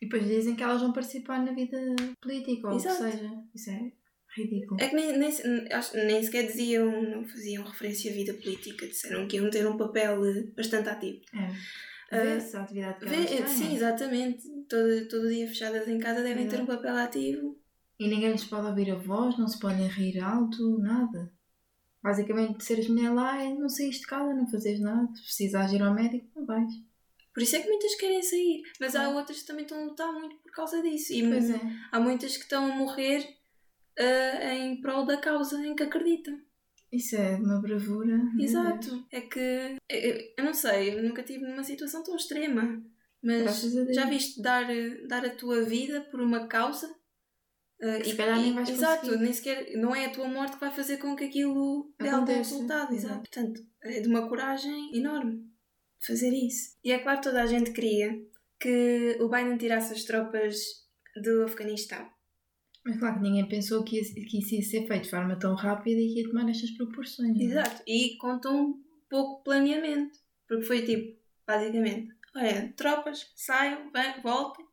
E 0.00 0.06
depois 0.06 0.26
dizem 0.26 0.54
que 0.54 0.62
elas 0.62 0.80
vão 0.80 0.92
participar 0.92 1.42
na 1.44 1.52
vida 1.52 1.78
política, 2.20 2.68
ou 2.68 2.74
o 2.74 2.76
que 2.76 2.86
Exato. 2.86 3.10
seja. 3.10 3.30
Isso 3.54 3.70
é 3.70 3.92
ridículo. 4.36 4.80
É 4.80 4.88
que 4.88 4.96
nem, 4.96 5.18
nem, 5.18 5.30
nem 6.06 6.22
sequer 6.22 6.46
diziam, 6.46 7.02
não 7.02 7.24
faziam 7.24 7.64
referência 7.64 8.10
à 8.10 8.14
vida 8.14 8.34
política, 8.34 8.86
disseram 8.86 9.26
que 9.26 9.36
iam 9.36 9.48
ter 9.50 9.66
um 9.66 9.76
papel 9.76 10.24
eh, 10.26 10.42
bastante 10.56 10.88
ativo. 10.88 11.20
É. 11.34 11.50
Vê-se 12.10 12.56
a 12.56 12.62
atividade 12.62 12.98
que 13.00 13.06
Vê- 13.06 13.36
elas 13.38 13.50
sim, 13.50 13.74
exatamente. 13.74 14.48
Todo, 14.68 15.08
todo 15.08 15.28
dia 15.28 15.46
fechadas 15.48 15.88
em 15.88 15.98
casa 15.98 16.22
devem 16.22 16.46
ter 16.48 16.60
um 16.60 16.66
papel 16.66 16.96
ativo. 16.96 17.58
E 17.98 18.08
ninguém 18.08 18.32
lhes 18.32 18.44
pode 18.44 18.66
ouvir 18.66 18.90
a 18.90 18.96
voz, 18.96 19.38
não 19.38 19.46
se 19.48 19.58
podem 19.58 19.86
rir 19.86 20.20
alto, 20.20 20.78
nada. 20.78 21.32
Basicamente, 22.02 22.62
seres 22.62 22.88
mulher 22.88 23.12
lá 23.12 23.42
é 23.42 23.48
não 23.54 23.68
saís 23.68 23.96
de 23.96 24.06
casa, 24.06 24.34
não 24.34 24.46
fazes 24.50 24.80
nada. 24.80 25.06
Se 25.14 25.22
precisares 25.22 25.72
ir 25.72 25.82
ao 25.82 25.94
médico, 25.94 26.28
não 26.36 26.44
vais. 26.44 26.70
Por 27.32 27.42
isso 27.42 27.56
é 27.56 27.60
que 27.60 27.68
muitas 27.68 27.94
querem 27.96 28.22
sair. 28.22 28.62
Mas 28.78 28.94
há 28.94 29.08
outras 29.08 29.40
que 29.40 29.46
também 29.46 29.64
estão 29.64 29.80
a 29.80 29.84
lutar 29.86 30.12
muito 30.12 30.36
por 30.36 30.52
causa 30.52 30.82
disso. 30.82 31.12
E 31.12 31.26
Pois 31.28 31.50
é. 31.50 31.60
há 31.90 31.98
muitas 31.98 32.36
que 32.36 32.42
estão 32.44 32.70
a 32.70 32.76
morrer 32.76 33.26
ah, 33.98 34.54
em 34.54 34.80
prol 34.80 35.04
da 35.06 35.16
causa 35.16 35.64
em 35.66 35.74
que 35.74 35.82
acreditam. 35.82 36.38
Isso 36.94 37.16
é 37.16 37.36
de 37.36 37.42
uma 37.42 37.60
bravura. 37.60 38.18
Exato. 38.38 39.06
É 39.10 39.20
que 39.20 39.76
eu, 39.90 40.18
eu 40.38 40.44
não 40.44 40.54
sei, 40.54 40.94
eu 40.96 41.02
nunca 41.02 41.22
estive 41.22 41.44
numa 41.44 41.64
situação 41.64 42.02
tão 42.02 42.16
extrema. 42.16 42.82
Mas 43.22 43.62
já 43.94 44.04
viste 44.06 44.40
dar, 44.42 44.66
dar 45.08 45.24
a 45.24 45.34
tua 45.34 45.62
vida 45.62 46.02
por 46.10 46.20
uma 46.20 46.46
causa? 46.46 46.94
Ah, 47.82 48.04
Se 48.04 48.14
calhar 48.14 48.38
nem 48.38 48.52
vais 48.52 48.68
Exato, 48.68 49.06
conseguir. 49.06 49.22
nem 49.22 49.32
sequer. 49.32 49.76
Não 49.76 49.94
é 49.94 50.06
a 50.06 50.10
tua 50.12 50.28
morte 50.28 50.54
que 50.54 50.60
vai 50.60 50.70
fazer 50.70 50.98
com 50.98 51.16
que 51.16 51.24
aquilo 51.24 51.92
dê 51.98 52.08
algum 52.08 52.26
resultado. 52.26 52.94
Exato. 52.94 52.94
exato. 52.94 53.30
Portanto, 53.30 53.62
é 53.82 54.00
de 54.00 54.08
uma 54.08 54.28
coragem 54.28 54.96
enorme 54.96 55.42
fazer 56.06 56.30
isso. 56.30 56.76
E 56.84 56.92
é 56.92 56.98
claro 56.98 57.18
que 57.18 57.24
toda 57.24 57.42
a 57.42 57.46
gente 57.46 57.72
queria 57.72 58.10
que 58.60 59.16
o 59.20 59.28
Biden 59.28 59.56
tirasse 59.56 59.92
as 59.94 60.04
tropas 60.04 60.56
do 61.22 61.44
Afeganistão. 61.44 62.06
Mas 62.84 62.98
claro 62.98 63.16
que 63.16 63.22
ninguém 63.22 63.48
pensou 63.48 63.82
que, 63.82 63.96
ia- 63.96 64.14
que 64.26 64.38
isso 64.38 64.54
ia 64.54 64.62
ser 64.62 64.86
feito 64.86 65.04
de 65.04 65.10
forma 65.10 65.36
tão 65.38 65.54
rápida 65.54 65.98
e 66.00 66.12
que 66.12 66.20
ia 66.20 66.28
tomar 66.28 66.48
estas 66.50 66.70
proporções. 66.72 67.34
não 67.34 67.40
é? 67.40 67.44
Exato. 67.44 67.82
E 67.86 68.16
contam 68.18 68.56
um 68.66 68.82
pouco 69.08 69.42
planeamento. 69.42 70.18
Porque 70.46 70.64
foi 70.64 70.82
tipo, 70.82 71.18
basicamente, 71.46 72.08
olha, 72.36 72.72
tropas, 72.76 73.32
saiam, 73.34 73.90
vem, 73.90 74.20
voltem. 74.22 74.66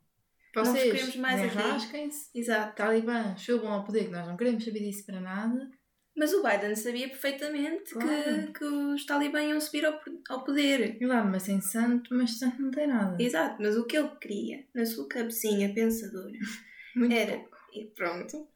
Não 0.53 0.65
Vocês 0.65 0.91
queremos 0.91 1.15
mais 1.15 1.39
aqui. 1.41 1.55
desenrasquem-se. 1.55 2.29
Exato. 2.35 2.75
Talibã, 2.75 3.35
subam 3.37 3.71
ao 3.71 3.85
poder, 3.85 4.03
que 4.05 4.11
nós 4.11 4.27
não 4.27 4.35
queremos 4.35 4.65
saber 4.65 4.79
disso 4.81 5.05
para 5.05 5.21
nada. 5.21 5.71
Mas 6.13 6.33
o 6.33 6.43
Biden 6.43 6.75
sabia 6.75 7.07
perfeitamente 7.07 7.93
Claro. 7.93 8.07
que, 8.47 8.59
que 8.59 8.65
os 8.65 9.05
talibãs 9.05 9.45
iam 9.49 9.61
subir 9.61 9.85
ao, 9.85 9.97
ao 10.29 10.43
poder. 10.43 11.01
E 11.01 11.05
lá, 11.05 11.23
mas 11.23 11.43
sem 11.43 11.61
santo, 11.61 12.13
mas 12.13 12.37
santo 12.37 12.61
não 12.61 12.69
tem 12.69 12.85
nada. 12.87 13.15
Exato, 13.23 13.55
mas 13.61 13.77
o 13.77 13.85
que 13.85 13.95
ele 13.97 14.09
queria, 14.19 14.65
na 14.75 14.85
sua 14.85 15.07
cabecinha 15.07 15.73
pensadora, 15.73 16.33
era, 17.09 17.37
pouco. 17.37 17.50
E 17.73 17.85
pronto, 17.87 18.47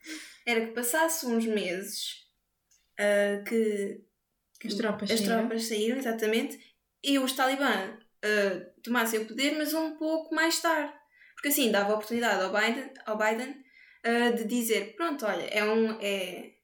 era 0.45 0.65
que 0.65 0.73
passasse 0.73 1.25
uns 1.25 1.45
meses 1.45 2.25
ah, 2.99 3.43
que 3.47 4.01
As 4.65 4.73
tropas 4.75 5.12
as 5.12 5.19
saíram. 5.19 5.39
tropas 5.39 5.63
saíram, 5.65 5.97
exatamente, 5.97 6.60
e 7.04 7.19
os 7.19 7.34
talibã 7.34 7.97
ah, 8.23 8.65
tomassem 8.84 9.21
o 9.21 9.28
poder, 9.28 9.58
mas 9.58 9.73
um 9.73 9.95
pouco 9.97 10.34
mais 10.34 10.60
tarde. 10.62 10.93
Porque 11.36 11.49
assim 11.49 11.71
dava 11.71 11.93
oportunidade 11.93 12.43
ao 12.43 12.51
Biden, 12.51 12.91
ao 13.06 13.17
Biden 13.17 13.56
ah, 14.04 14.32
de 14.32 14.45
dizer, 14.45 14.95
pronto, 14.95 15.25
olha, 15.25 15.43
é 15.43 15.63
um... 15.63 15.99
É, 16.01 16.56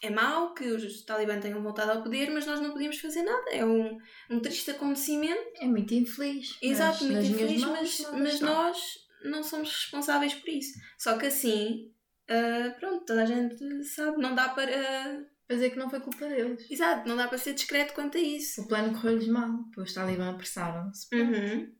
é 0.00 0.10
mau 0.10 0.54
que 0.54 0.64
os 0.64 1.04
talibã 1.04 1.40
tenham 1.40 1.60
voltado 1.60 1.90
ao 1.90 2.02
poder, 2.04 2.30
mas 2.30 2.46
nós 2.46 2.60
não 2.60 2.70
podíamos 2.70 2.98
fazer 3.00 3.22
nada. 3.22 3.50
É 3.50 3.64
um, 3.64 3.98
um 4.30 4.38
triste 4.38 4.70
acontecimento. 4.70 5.42
É 5.56 5.66
muito 5.66 5.92
infeliz. 5.92 6.56
Exato, 6.62 7.04
mas 7.04 7.28
muito 7.28 7.42
infeliz, 7.42 7.64
mas, 7.64 8.00
mas 8.12 8.40
nós 8.40 8.78
não 9.24 9.42
somos 9.42 9.70
responsáveis 9.70 10.34
por 10.34 10.48
isso. 10.50 10.78
Só 10.96 11.18
que 11.18 11.26
assim, 11.26 11.92
ah, 12.28 12.74
pronto, 12.78 13.04
toda 13.04 13.22
a 13.22 13.26
gente 13.26 13.84
sabe, 13.84 14.18
não 14.20 14.34
dá 14.34 14.48
para. 14.50 15.26
Dizer 15.50 15.70
que 15.70 15.78
não 15.78 15.88
foi 15.88 16.00
culpa 16.00 16.28
deles. 16.28 16.70
exato, 16.70 17.08
não 17.08 17.16
dá 17.16 17.26
para 17.26 17.38
ser 17.38 17.54
discreto 17.54 17.94
quanto 17.94 18.18
a 18.18 18.20
isso. 18.20 18.60
O 18.60 18.68
plano 18.68 18.92
correu-lhes 18.92 19.28
mal, 19.28 19.48
pois 19.74 19.88
os 19.88 19.94
talibã 19.94 20.30
apressaram-se. 20.30 21.08
Uhum. 21.14 21.74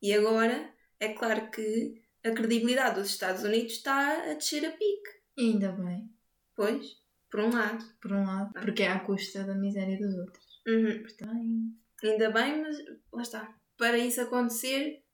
E 0.00 0.14
agora, 0.14 0.72
é 0.98 1.12
claro 1.12 1.50
que 1.50 2.02
a 2.24 2.30
credibilidade 2.30 2.94
dos 2.98 3.10
Estados 3.10 3.42
Unidos 3.44 3.72
está 3.72 4.30
a 4.30 4.34
descer 4.34 4.64
a 4.64 4.70
pique. 4.70 5.10
E 5.36 5.42
ainda 5.52 5.72
bem, 5.72 6.08
Pois, 6.56 6.86
por 7.30 7.40
um 7.40 7.50
lado. 7.52 7.84
por 8.00 8.12
um 8.12 8.24
lado, 8.24 8.52
porque 8.54 8.82
é 8.82 8.90
à 8.90 9.00
custa 9.00 9.44
da 9.44 9.54
miséria 9.54 9.98
dos 9.98 10.14
outros. 10.14 10.62
Uhum. 10.66 11.02
Portanto, 11.02 11.82
Ainda 12.02 12.30
bem, 12.30 12.62
mas 12.62 12.76
lá 13.12 13.22
está. 13.22 13.54
Para 13.76 13.98
isso 13.98 14.22
acontecer, 14.22 15.04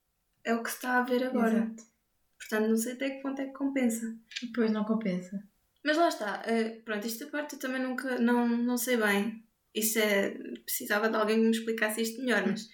é 0.45 0.55
o 0.55 0.63
que 0.63 0.71
se 0.71 0.77
está 0.77 0.99
a 0.99 1.03
ver 1.03 1.25
agora. 1.25 1.57
Exato. 1.57 1.83
Portanto, 2.39 2.69
não 2.69 2.77
sei 2.77 2.93
até 2.93 3.11
que 3.11 3.23
ponto 3.23 3.41
é 3.41 3.47
que 3.47 3.53
compensa. 3.53 4.17
Depois 4.43 4.71
não 4.71 4.85
compensa. 4.85 5.43
Mas 5.85 5.97
lá 5.97 6.09
está, 6.09 6.43
eh, 6.47 6.81
pronto, 6.85 7.07
esta 7.07 7.27
parte 7.27 7.55
eu 7.55 7.59
também 7.61 7.83
nunca, 7.83 8.19
não, 8.19 8.49
não 8.49 8.77
sei 8.77 8.97
bem. 8.97 9.45
Isso 9.75 9.99
é, 9.99 10.31
precisava 10.65 11.09
de 11.09 11.17
alguém 11.17 11.37
que 11.37 11.45
me 11.45 11.51
explicasse 11.51 12.03
isto 12.03 12.21
melhor, 12.21 12.47
mas 12.47 12.69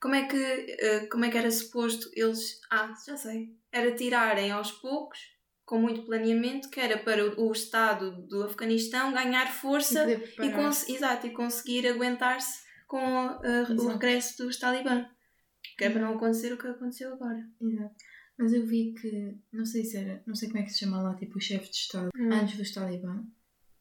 como 0.00 0.14
é 0.14 0.26
que, 0.26 0.36
eh, 0.36 1.06
como 1.06 1.24
é 1.24 1.30
que 1.30 1.38
era 1.38 1.50
suposto 1.50 2.10
eles, 2.14 2.60
ah, 2.70 2.92
já 3.06 3.16
sei, 3.16 3.56
era 3.72 3.94
tirarem 3.94 4.50
aos 4.50 4.72
poucos, 4.72 5.18
com 5.64 5.78
muito 5.78 6.02
planeamento, 6.02 6.70
que 6.70 6.80
era 6.80 6.96
para 6.96 7.24
o, 7.24 7.48
o 7.48 7.52
Estado 7.52 8.10
do 8.26 8.44
Afeganistão 8.44 9.12
ganhar 9.12 9.46
força 9.52 10.10
e, 10.10 10.18
preparar-se. 10.18 10.56
cons 10.56 10.88
exato, 10.88 11.26
e 11.26 11.30
conseguir 11.30 11.86
aguentar-se 11.86 12.66
com 12.86 12.98
eh, 13.44 13.66
o 13.78 13.88
regresso 13.88 14.42
dos 14.44 14.58
talibã. 14.58 15.06
Que 15.76 15.84
é 15.84 15.90
para 15.90 16.00
não 16.00 16.14
acontecer 16.14 16.52
o 16.52 16.56
que 16.56 16.66
aconteceu 16.66 17.12
agora. 17.12 17.46
Exato. 17.60 17.94
Mas 18.38 18.52
eu 18.52 18.64
vi 18.66 18.94
que, 18.94 19.36
não 19.52 19.64
sei 19.66 19.84
se 19.84 19.96
era, 19.96 20.22
não 20.26 20.34
sei 20.34 20.48
como 20.48 20.60
é 20.60 20.62
que 20.64 20.70
se 20.72 20.78
chama 20.78 21.02
lá, 21.02 21.14
tipo 21.16 21.38
o 21.38 21.40
chefe 21.40 21.70
de 21.70 21.76
Estado, 21.76 22.10
Hum. 22.16 22.32
antes 22.32 22.56
dos 22.56 22.72
talibã, 22.72 23.24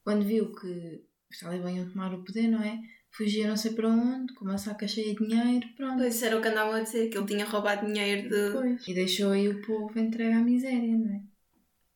quando 0.03 0.25
viu 0.25 0.53
que 0.55 1.03
os 1.31 1.39
talibã 1.39 1.71
iam 1.71 1.89
tomar 1.89 2.13
o 2.13 2.23
poder, 2.23 2.47
não 2.47 2.61
é? 2.63 2.79
Fugia 3.11 3.47
não 3.47 3.55
sei 3.57 3.71
para 3.73 3.87
onde, 3.89 4.33
com 4.33 4.45
uma 4.45 4.57
saca 4.57 4.87
cheia 4.87 5.13
de 5.15 5.25
dinheiro, 5.27 5.67
pronto. 5.75 5.97
Pois 5.97 6.21
era 6.23 6.37
o 6.37 6.41
que 6.41 6.47
andavam 6.47 6.73
a 6.73 6.81
dizer, 6.81 7.09
que 7.09 7.17
ele 7.17 7.25
tinha 7.27 7.45
roubado 7.45 7.85
dinheiro 7.85 8.29
de, 8.29 8.51
Pois. 8.51 8.87
E 8.87 8.93
deixou 8.93 9.31
aí 9.31 9.47
o 9.47 9.61
povo 9.61 9.97
entregue 9.99 10.33
à 10.35 10.39
miséria, 10.39 10.97
não 10.97 11.11
é? 11.15 11.21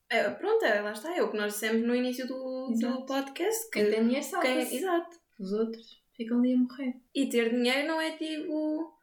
É, 0.10 0.30
pronto, 0.30 0.64
é, 0.66 0.82
lá 0.82 0.92
está, 0.92 1.16
é 1.16 1.22
o 1.24 1.32
que 1.32 1.38
nós 1.38 1.54
dissemos 1.54 1.82
no 1.88 1.96
início 1.96 2.28
do, 2.28 2.72
do 2.80 3.06
podcast. 3.06 3.70
Que, 3.72 3.82
Quem 3.82 3.92
tem 3.92 4.04
dinheiro 4.04 4.26
sabe. 4.26 4.46
quem- 4.46 4.76
exato. 4.78 5.18
Os 5.40 5.52
outros 5.54 6.02
ficam 6.16 6.40
ali 6.40 6.54
a 6.54 6.58
morrer. 6.58 6.96
E 7.16 7.30
ter 7.30 7.50
dinheiro 7.50 7.88
não 7.88 8.00
é 8.02 8.12
tipo. 8.18 8.94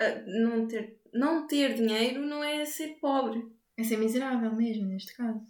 ah, 0.00 0.22
não, 0.26 0.66
ter, 0.68 1.00
não 1.12 1.46
ter 1.46 1.74
dinheiro 1.74 2.24
não 2.24 2.42
é 2.42 2.64
ser 2.64 2.98
pobre. 3.00 3.44
É 3.76 3.82
ser 3.84 3.96
miserável 3.96 4.54
mesmo, 4.54 4.86
neste 4.86 5.14
caso. 5.16 5.44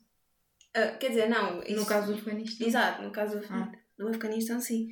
Ah, 0.74 0.88
quer 0.98 1.08
dizer, 1.08 1.28
não. 1.28 1.56
No 1.56 1.64
isso- 1.66 1.86
caso 1.86 2.12
do 2.12 2.18
Afeganistão. 2.18 2.66
Exato, 2.66 3.02
no 3.02 3.10
caso 3.10 3.38
do, 3.38 3.46
Ah. 3.52 3.72
do 3.98 4.08
Afeganistão, 4.08 4.60
sim. 4.60 4.88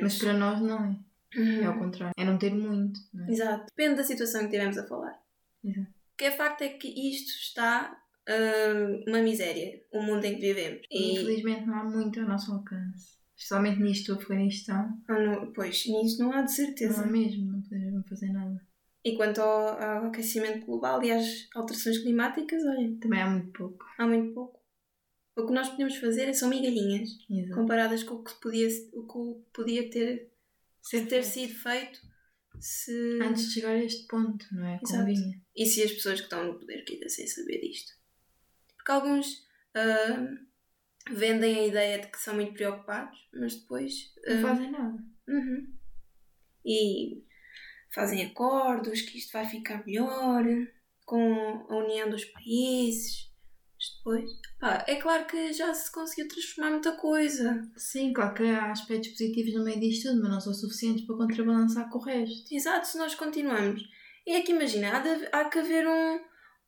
Mas 0.00 0.18
para 0.18 0.32
nós 0.32 0.60
não 0.60 0.84
é. 0.84 0.96
É 1.34 1.64
ao 1.64 1.72
Uhum. 1.74 1.78
contrário. 1.78 2.12
É 2.18 2.24
não 2.24 2.36
ter 2.38 2.52
muito, 2.52 3.00
não 3.14 3.26
é? 3.26 3.30
Exato. 3.30 3.66
Depende 3.74 3.96
da 3.96 4.04
situação 4.04 4.40
que 4.40 4.46
estivemos 4.48 4.76
a 4.76 4.86
falar. 4.86 5.18
Exato. 5.64 5.88
O 5.90 6.16
que 6.18 6.24
é 6.24 6.30
facto 6.30 6.62
é 6.62 6.68
que 6.68 6.88
isto 6.88 7.30
está 7.40 7.98
ah, 8.28 9.08
uma 9.08 9.20
miséria, 9.22 9.82
o 9.92 10.00
mundo 10.02 10.24
em 10.24 10.34
que 10.36 10.40
vivemos. 10.42 10.86
E 10.90 11.14
infelizmente 11.14 11.66
não 11.66 11.74
há 11.74 11.84
muito 11.84 12.20
ao 12.20 12.28
nosso 12.28 12.52
alcance. 12.52 13.16
Especialmente 13.36 13.80
nisto 13.82 14.14
do 14.14 14.20
Afeganistão. 14.20 14.96
ah, 15.08 15.18
não- 15.18 15.52
pois, 15.52 15.84
nisso 15.86 16.20
não 16.22 16.30
há 16.32 16.36
de 16.36 16.40
Não 16.42 16.48
certeza. 16.48 17.02
há 17.02 17.06
mesmo, 17.06 17.50
não 17.50 17.62
podemos 17.62 18.08
fazer 18.08 18.30
nada. 18.30 18.60
E 19.04 19.16
quanto 19.16 19.40
ao, 19.40 19.80
ao 19.82 20.06
aquecimento 20.06 20.64
global 20.64 21.02
e 21.02 21.10
às 21.10 21.48
alterações 21.54 21.98
climáticas, 21.98 22.62
olha, 22.64 22.96
Também 23.00 23.20
há 23.20 23.28
muito 23.28 23.52
pouco. 23.52 23.84
há 23.98 24.06
muito 24.06 24.32
pouco. 24.32 24.62
O 25.36 25.46
que 25.46 25.52
nós 25.52 25.68
podemos 25.70 25.96
fazer 25.96 26.32
são 26.34 26.48
migalhinhas, 26.48 27.08
Exato. 27.28 27.54
comparadas 27.54 28.02
com 28.04 28.16
o 28.16 28.22
que 28.24 28.34
podia, 28.40 28.68
o 28.92 29.06
que 29.06 29.50
podia 29.52 29.90
ter, 29.90 30.30
Ser 30.82 31.06
ter 31.06 31.22
feito. 31.22 31.48
sido 31.48 31.54
feito 31.60 32.00
se. 32.60 33.18
Antes 33.22 33.48
de 33.48 33.54
chegar 33.54 33.70
a 33.72 33.84
este 33.84 34.06
ponto, 34.06 34.46
não 34.52 34.66
é? 34.66 34.74
Exato. 34.82 34.98
Convinha. 35.04 35.40
E 35.56 35.66
se 35.66 35.82
as 35.82 35.92
pessoas 35.92 36.20
que 36.20 36.26
estão 36.26 36.44
no 36.44 36.58
poder 36.58 36.84
quisessem 36.84 37.26
saber 37.26 37.60
disto. 37.60 37.92
Porque 38.76 38.92
alguns 38.92 39.46
ah, 39.74 40.28
vendem 41.10 41.58
a 41.60 41.66
ideia 41.66 41.98
de 42.00 42.08
que 42.08 42.18
são 42.18 42.34
muito 42.34 42.52
preocupados, 42.52 43.18
mas 43.34 43.54
depois. 43.56 44.12
Não 44.26 44.38
ah, 44.38 44.42
fazem 44.42 44.70
nada. 44.70 44.98
Uhum. 45.28 45.74
E 46.64 47.24
fazem 47.94 48.24
acordos 48.26 49.02
que 49.02 49.18
isto 49.18 49.32
vai 49.32 49.46
ficar 49.46 49.84
melhor 49.86 50.44
com 51.04 51.66
a 51.68 51.76
união 51.76 52.08
dos 52.10 52.24
países. 52.24 53.30
Mas 53.76 53.96
depois. 53.96 54.30
Pá, 54.60 54.84
é 54.86 54.96
claro 54.96 55.26
que 55.26 55.52
já 55.52 55.74
se 55.74 55.90
conseguiu 55.90 56.28
transformar 56.28 56.70
muita 56.70 56.92
coisa. 56.92 57.68
Sim, 57.76 58.12
claro 58.12 58.34
que 58.34 58.44
há 58.44 58.70
aspectos 58.70 59.10
positivos 59.10 59.54
no 59.54 59.64
meio 59.64 59.80
disto 59.80 60.08
tudo, 60.08 60.22
mas 60.22 60.30
não 60.30 60.40
são 60.40 60.54
suficientes 60.54 61.04
para 61.04 61.16
contrabalançar 61.16 61.90
com 61.90 61.98
o 61.98 62.02
resto. 62.02 62.54
Exato, 62.54 62.86
se 62.86 62.96
nós 62.98 63.14
continuamos. 63.14 63.82
E 64.26 64.34
é 64.34 64.42
que 64.42 64.52
imagina, 64.52 64.96
há, 64.96 65.00
de- 65.00 65.28
há 65.32 65.44
que 65.46 65.58
haver 65.58 65.86
um, 65.86 66.20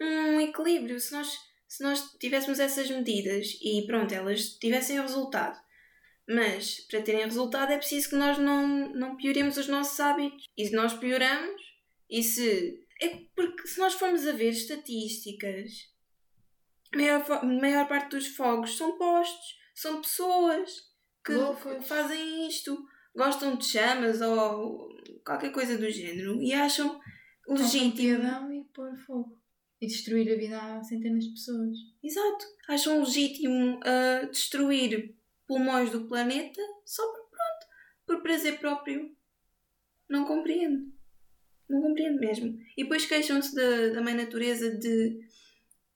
um 0.03 0.41
equilíbrio. 0.41 0.99
Se 0.99 1.13
nós, 1.13 1.39
se 1.69 1.85
nós 1.85 2.11
tivéssemos 2.19 2.59
essas 2.59 2.91
medidas 2.91 3.57
e 3.63 3.87
pronto, 3.87 4.13
elas 4.13 4.49
tivessem 4.59 4.99
o 4.99 5.03
resultado. 5.03 5.57
Mas 6.29 6.81
para 6.89 7.03
terem 7.03 7.25
resultado 7.25 7.73
é 7.73 7.77
preciso 7.77 8.11
que 8.11 8.17
nós 8.17 8.39
não, 8.39 8.89
não 8.95 9.17
pioremos 9.17 9.57
os 9.57 9.69
nossos 9.69 9.99
hábitos. 10.01 10.45
E 10.57 10.67
se 10.67 10.73
nós 10.73 10.95
pioramos, 10.95 11.61
e 12.09 12.23
se. 12.23 12.83
É 13.03 13.09
porque 13.35 13.67
se 13.67 13.79
nós 13.79 13.95
formos 13.95 14.27
a 14.27 14.33
ver 14.33 14.51
estatísticas, 14.51 15.71
a 16.93 16.97
maior, 16.97 17.45
maior 17.45 17.89
parte 17.89 18.11
dos 18.11 18.29
fogos 18.29 18.77
são 18.77 18.97
postos, 18.97 19.57
são 19.75 20.01
pessoas 20.01 20.71
que 21.25 21.33
Loucas. 21.33 21.87
fazem 21.87 22.47
isto, 22.47 22.79
gostam 23.15 23.57
de 23.57 23.67
chamas 23.67 24.21
ou 24.21 24.89
qualquer 25.25 25.51
coisa 25.51 25.77
do 25.77 25.91
género 25.91 26.41
e 26.43 26.53
acham 26.53 27.01
Legítimo. 27.49 27.97
piadão 27.97 28.53
e 28.53 28.65
pôr 28.73 28.97
fogo. 29.07 29.39
e 29.81 29.87
destruir 29.87 30.33
a 30.33 30.37
vida 30.37 30.59
a 30.59 30.83
centenas 30.83 31.25
de 31.25 31.31
pessoas. 31.31 31.77
Exato. 32.03 32.47
Acham 32.69 33.01
legítimo 33.01 33.79
uh, 33.81 34.31
destruir 34.31 35.14
pulmões 35.47 35.91
do 35.91 36.07
planeta 36.07 36.61
só 36.85 37.03
por, 37.07 37.31
pronto, 37.31 37.67
por 38.07 38.23
prazer 38.23 38.59
próprio. 38.59 39.15
Não 40.09 40.25
compreendo. 40.25 40.93
Não 41.69 41.81
compreendo 41.81 42.21
mesmo. 42.21 42.59
E 42.77 42.83
depois 42.83 43.07
queixam-se 43.07 43.55
da, 43.55 43.95
da 43.95 44.03
mãe 44.03 44.15
natureza 44.15 44.71
de, 44.71 45.19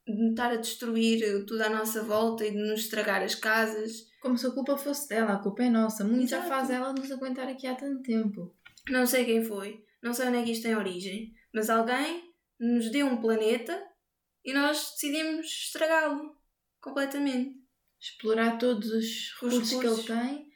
de 0.07 0.29
estar 0.29 0.51
a 0.51 0.55
destruir 0.55 1.45
tudo 1.45 1.61
à 1.61 1.69
nossa 1.69 2.01
volta 2.03 2.45
e 2.45 2.51
de 2.51 2.57
nos 2.57 2.81
estragar 2.81 3.21
as 3.21 3.35
casas. 3.35 4.07
Como 4.21 4.37
se 4.37 4.47
a 4.47 4.51
culpa 4.51 4.77
fosse 4.77 5.07
dela, 5.07 5.33
a 5.33 5.39
culpa 5.39 5.63
é 5.63 5.69
nossa. 5.69 6.03
Muito 6.03 6.29
já 6.29 6.37
Exato. 6.37 6.49
faz 6.49 6.69
ela 6.69 6.93
nos 6.93 7.11
aguentar 7.11 7.47
aqui 7.47 7.67
há 7.67 7.75
tanto 7.75 8.01
tempo. 8.01 8.55
Não 8.89 9.05
sei 9.05 9.25
quem 9.25 9.43
foi, 9.43 9.83
não 10.01 10.13
sei 10.13 10.27
onde 10.27 10.37
é 10.37 10.43
que 10.43 10.51
isto 10.51 10.63
tem 10.63 10.75
origem, 10.75 11.31
mas 11.53 11.69
alguém 11.69 12.33
nos 12.59 12.91
deu 12.91 13.05
um 13.05 13.21
planeta 13.21 13.81
e 14.43 14.53
nós 14.53 14.91
decidimos 14.91 15.45
estragá-lo 15.45 16.35
completamente. 16.81 17.59
Explorar 17.99 18.57
todos 18.57 18.91
os 18.91 19.33
recursos, 19.33 19.71
recursos. 19.71 20.05
que 20.05 20.11
ele 20.11 20.21
tem, 20.21 20.47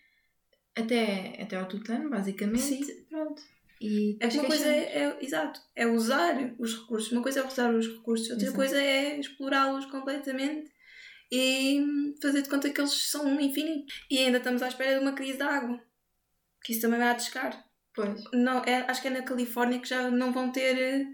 até, 0.76 1.42
até 1.44 1.56
ao 1.58 1.68
tutano, 1.68 2.10
basicamente. 2.10 2.62
Sim. 2.62 3.06
Pronto. 3.10 3.42
E 3.82 4.18
É 4.22 4.28
uma 4.28 4.46
coisa 4.46 4.66
é, 4.66 5.04
é- 5.04 5.18
exato, 5.22 5.60
é 5.76 5.86
usar 5.86 6.56
os 6.58 6.74
recursos. 6.80 7.12
Uma 7.12 7.22
coisa 7.22 7.42
é 7.42 7.46
usar 7.48 7.74
os 7.74 7.86
recursos, 7.88 8.30
outra 8.30 8.44
Exato. 8.46 8.58
coisa 8.58 8.82
é 8.82 9.20
explorá-los 9.20 9.86
completamente 9.88 10.72
e 11.30 11.84
fazer 12.22 12.44
de 12.44 12.50
conta 12.50 12.70
que 12.70 12.80
eles 12.80 12.94
são 12.94 13.40
infinitos. 13.42 14.06
E 14.10 14.20
ainda 14.20 14.38
estamos 14.38 14.62
à 14.62 14.68
espera 14.70 14.98
de 14.98 15.02
uma 15.04 15.12
crise 15.14 15.38
de 15.38 15.44
água, 15.44 15.82
que 16.64 16.72
isso 16.72 16.82
também 16.82 17.00
vai 17.00 17.10
a 17.10 17.14
descar. 17.14 17.62
Pois. 17.94 18.24
Não, 18.34 18.64
é, 18.64 18.90
acho 18.90 19.02
que 19.02 19.08
é 19.10 19.12
na 19.12 19.22
Califórnia 19.24 19.80
que 19.80 19.90
já 19.90 20.10
não 20.10 20.32
vão 20.32 20.52
ter 20.52 20.78
eh, 20.80 21.06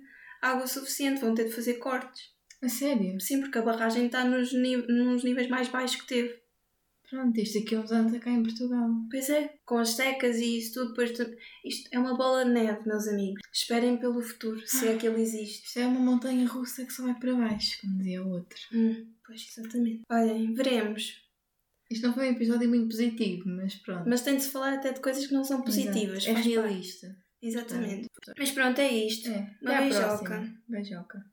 água 0.42 0.68
suficiente, 0.68 1.22
vão 1.22 1.34
ter 1.34 1.46
de 1.46 1.54
fazer 1.56 1.76
cortes. 1.76 2.22
A 2.62 2.68
sério? 2.70 3.20
Sim, 3.22 3.42
porque 3.42 3.58
a 3.58 3.62
barragem 3.62 4.06
está 4.08 4.24
nos, 4.26 4.52
nos 4.54 5.24
níveis 5.24 5.48
mais 5.50 5.68
baixos 5.70 6.02
que 6.02 6.08
teve. 6.08 6.40
Pronto, 7.10 7.40
isto 7.40 7.58
aqui 7.58 7.76
uns 7.76 7.92
anos 7.92 8.16
cá 8.20 8.30
em 8.30 8.44
Portugal. 8.44 8.88
Pois 9.10 9.30
é, 9.30 9.56
com 9.66 9.78
as 9.80 9.90
secas 9.92 10.38
e 10.38 10.60
isso 10.60 10.74
tudo, 10.76 10.90
depois 10.90 11.12
tu- 11.14 11.36
isto 11.66 11.90
é 11.92 11.98
uma 11.98 12.16
bola 12.16 12.46
de 12.46 12.52
neve, 12.52 12.86
meus 12.88 13.08
amigos. 13.08 13.42
Esperem 13.52 13.98
pelo 13.98 14.22
futuro, 14.22 14.62
se 14.68 14.88
é 14.88 14.96
que 14.96 15.08
ele 15.08 15.22
existe. 15.22 15.66
Isto 15.66 15.80
é 15.80 15.88
uma 15.88 16.00
montanha 16.00 16.46
russa 16.48 16.86
que 16.86 16.94
só 16.94 17.04
vai 17.04 17.16
para 17.18 17.34
baixo, 17.34 17.80
como 17.82 17.98
dizia 17.98 18.22
o 18.24 18.30
outro. 18.30 18.60
Hum, 18.72 19.12
pois, 19.26 19.44
exatamente. 19.58 20.02
Olhem, 20.12 20.54
veremos. 20.54 21.16
Isto 21.90 22.06
não 22.06 22.14
foi 22.14 22.28
um 22.30 22.34
episódio 22.34 22.70
muito 22.70 22.90
positivo, 22.90 23.44
mas 23.48 23.74
pronto. 23.78 24.08
Mas 24.08 24.22
tem 24.22 24.36
de 24.36 24.44
se 24.44 24.52
falar 24.52 24.74
até 24.74 24.94
de 24.94 25.00
coisas 25.00 25.26
que 25.26 25.34
não 25.34 25.44
são 25.44 25.64
positivas. 25.64 26.24
Exato. 26.28 26.30
É 26.30 26.34
faz 26.34 26.46
parte. 26.46 26.50
realista. 26.68 27.18
Exatamente. 27.42 28.08
Mas 28.38 28.52
pronto, 28.52 28.80
é 28.80 28.92
isto. 28.92 29.30
É. 29.32 29.56
Uma 29.64 29.80
beijoca. 29.80 30.06
próxima. 30.26 30.62
Beijoca. 30.68 31.26